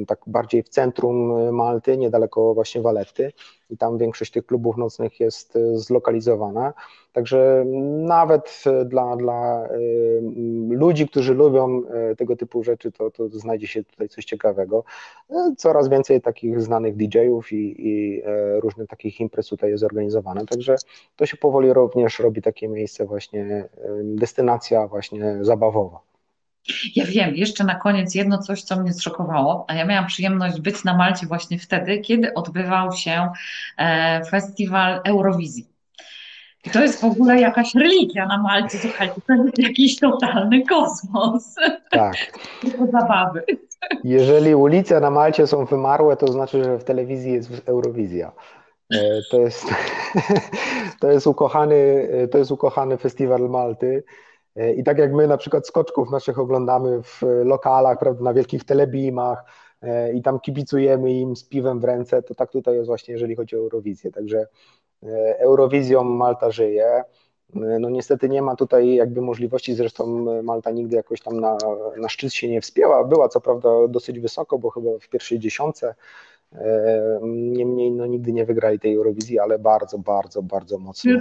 [0.07, 3.31] tak bardziej w centrum Malty, niedaleko właśnie Waletty
[3.69, 6.73] i tam większość tych klubów nocnych jest e, zlokalizowana.
[7.13, 7.65] Także
[7.97, 9.77] nawet dla, dla e,
[10.69, 11.81] ludzi, którzy lubią
[12.17, 14.83] tego typu rzeczy, to, to znajdzie się tutaj coś ciekawego.
[15.57, 18.23] Coraz więcej takich znanych DJ-ów i, i
[18.61, 20.75] różnych takich imprez tutaj jest zorganizowane, także
[21.15, 23.69] to się powoli również robi takie miejsce właśnie,
[24.03, 26.14] destynacja właśnie zabawowa.
[26.95, 30.83] Ja wiem, jeszcze na koniec jedno coś, co mnie zszokowało, a ja miałam przyjemność być
[30.83, 33.29] na Malcie właśnie wtedy, kiedy odbywał się
[33.77, 35.67] e, festiwal Eurowizji.
[36.65, 41.55] I to jest w ogóle jakaś religia na Malcie, słuchajcie, to jest jakiś totalny kosmos.
[41.91, 42.15] Tak.
[42.61, 43.43] Tylko zabawy.
[44.03, 48.31] Jeżeli ulice na Malcie są wymarłe, to znaczy, że w telewizji jest Eurowizja.
[48.93, 49.65] E, to jest,
[51.01, 54.03] to jest, ukochany, to jest ukochany festiwal Malty.
[54.55, 58.63] E, I tak jak my na przykład skoczków naszych oglądamy w lokalach, prawda, na wielkich
[58.63, 59.43] telebimach
[59.81, 63.35] e, i tam kibicujemy im z piwem w ręce, to tak tutaj jest właśnie, jeżeli
[63.35, 64.11] chodzi o Eurowizję.
[64.11, 64.47] Także
[65.03, 67.03] e, Eurowizją Malta żyje.
[67.79, 71.57] No niestety nie ma tutaj jakby możliwości, zresztą Malta nigdy jakoś tam na,
[71.97, 73.03] na szczyt się nie wspięła.
[73.03, 75.95] Była co prawda dosyć wysoko, bo chyba w pierwszej dziesiątce.
[77.21, 81.11] Niemniej no, nigdy nie wygrali tej Eurowizji, ale bardzo, bardzo, bardzo mocno.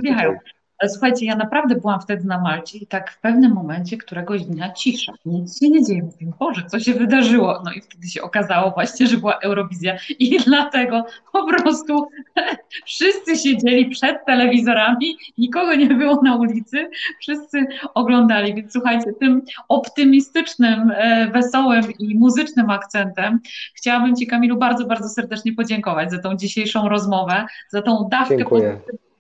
[0.78, 4.72] Ale słuchajcie, ja naprawdę byłam wtedy na Malcie i tak w pewnym momencie któregoś dnia
[4.72, 6.02] cisza, nic się nie dzieje.
[6.02, 7.62] Mówię, Boże, co się wydarzyło?
[7.64, 12.09] No i wtedy się okazało właśnie, że była Eurowizja i dlatego po prostu
[12.86, 16.88] wszyscy siedzieli przed telewizorami, nikogo nie było na ulicy,
[17.20, 18.55] wszyscy oglądali.
[18.55, 23.40] Więc słuchajcie, tym optymistycznym, e, wesołym i muzycznym akcentem
[23.74, 28.80] chciałabym Ci, Kamilu, bardzo, bardzo serdecznie podziękować za tą dzisiejszą rozmowę, za tą dawkę Dziękuję.
[28.92, 29.13] E,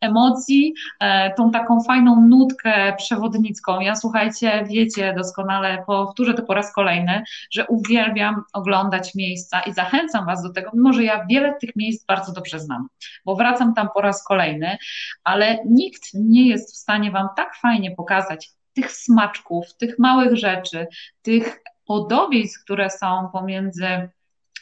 [0.00, 3.80] emocji, e, tą taką fajną nutkę przewodnicką.
[3.80, 10.26] Ja słuchajcie, wiecie doskonale, powtórzę to po raz kolejny, że uwielbiam oglądać miejsca i zachęcam
[10.26, 12.88] Was do tego, mimo że ja wiele tych miejsc bardzo dobrze znam,
[13.24, 14.76] bo wracam tam po raz kolejny,
[15.24, 20.86] ale nikt nie jest w stanie Wam tak fajnie pokazać tych smaczków, tych małych rzeczy,
[21.22, 24.08] tych podobieństw, które są pomiędzy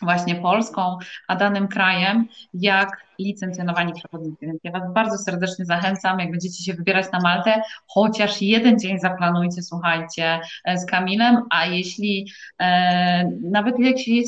[0.03, 4.47] właśnie Polską, a danym krajem, jak licencjonowani przewodnicy.
[4.47, 8.99] Więc ja Was bardzo serdecznie zachęcam, jak będziecie się wybierać na Maltę, chociaż jeden dzień
[8.99, 14.24] zaplanujcie, słuchajcie, e, z Kamilem, a jeśli e, nawet jeśli,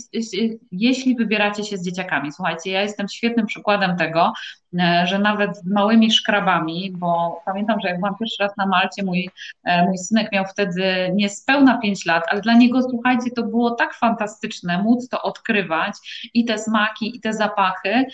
[0.73, 4.33] jeśli wybieracie się z dzieciakami, słuchajcie, ja jestem świetnym przykładem tego,
[4.79, 9.03] e, że nawet z małymi szkrabami, bo pamiętam, że jak byłam pierwszy raz na Malcie,
[9.03, 9.31] mój,
[9.65, 13.95] e, mój synek miał wtedy niespełna 5 lat, ale dla niego, słuchajcie, to było tak
[13.95, 15.95] fantastyczne móc to odkrywać
[16.35, 18.05] i te smaki, i te zapachy,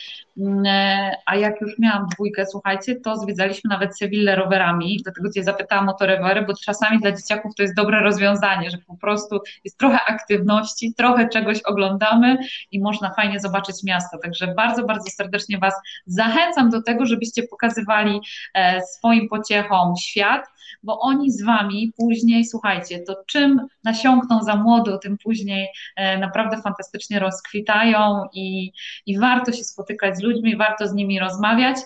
[1.26, 5.92] a jak już miałam dwójkę, słuchajcie, to zwiedzaliśmy nawet Sewillę rowerami, dlatego Cię zapytałam o
[5.92, 9.98] to rowery, bo czasami dla dzieciaków to jest dobre rozwiązanie, że po prostu jest trochę
[10.08, 12.38] aktywności, trochę czegoś oglądamy
[12.70, 14.18] i można fajnie zobaczyć miasto.
[14.18, 15.74] Także bardzo, bardzo serdecznie Was
[16.06, 18.20] zachęcam do tego, żebyście pokazywali
[18.54, 20.46] e, swoim pociechom świat,
[20.82, 26.62] bo oni z Wami później, słuchajcie, to czym nasiąkną za młodo, tym później e, naprawdę
[26.62, 28.72] fantastycznie rozkwitają i,
[29.06, 31.76] i warto się spotykać z ludźmi, warto z nimi rozmawiać.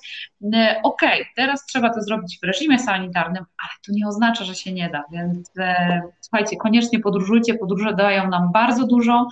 [0.55, 4.73] E, okay, teraz trzeba to zrobić w reżimie sanitarnym, ale to nie oznacza, że się
[4.73, 9.29] nie da, więc e, słuchajcie, koniecznie podróżujcie, podróże dają nam bardzo dużo,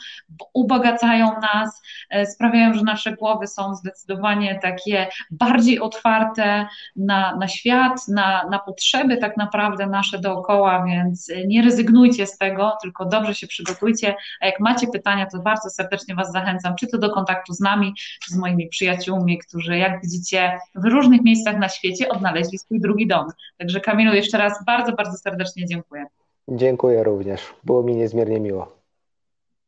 [0.55, 6.67] ubogacają nas, e, sprawiają, że nasze głowy są zdecydowanie takie bardziej otwarte
[6.97, 12.77] na, na świat, na, na potrzeby tak naprawdę nasze dookoła, więc nie rezygnujcie z tego,
[12.83, 16.99] tylko dobrze się przygotujcie, a jak macie pytania, to bardzo serdecznie Was zachęcam, czy to
[16.99, 21.69] do kontaktu z nami, czy z moimi przyjaciółmi, którzy jak widzicie w różnych miejscach na
[21.69, 23.27] świecie odnaleźli swój drugi dom.
[23.59, 26.07] Także Kamilu, jeszcze raz bardzo, bardzo serdecznie dziękuję.
[26.49, 27.41] Dziękuję również.
[27.65, 28.83] Było mi niezmiernie miło.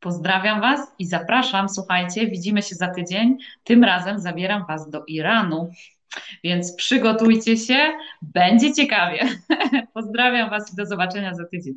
[0.00, 1.68] Pozdrawiam Was i zapraszam.
[1.68, 3.38] Słuchajcie, widzimy się za tydzień.
[3.64, 5.70] Tym razem zabieram Was do Iranu.
[6.44, 7.78] Więc przygotujcie się,
[8.22, 9.28] będzie ciekawie.
[9.94, 11.74] Pozdrawiam Was i do zobaczenia za tydzień.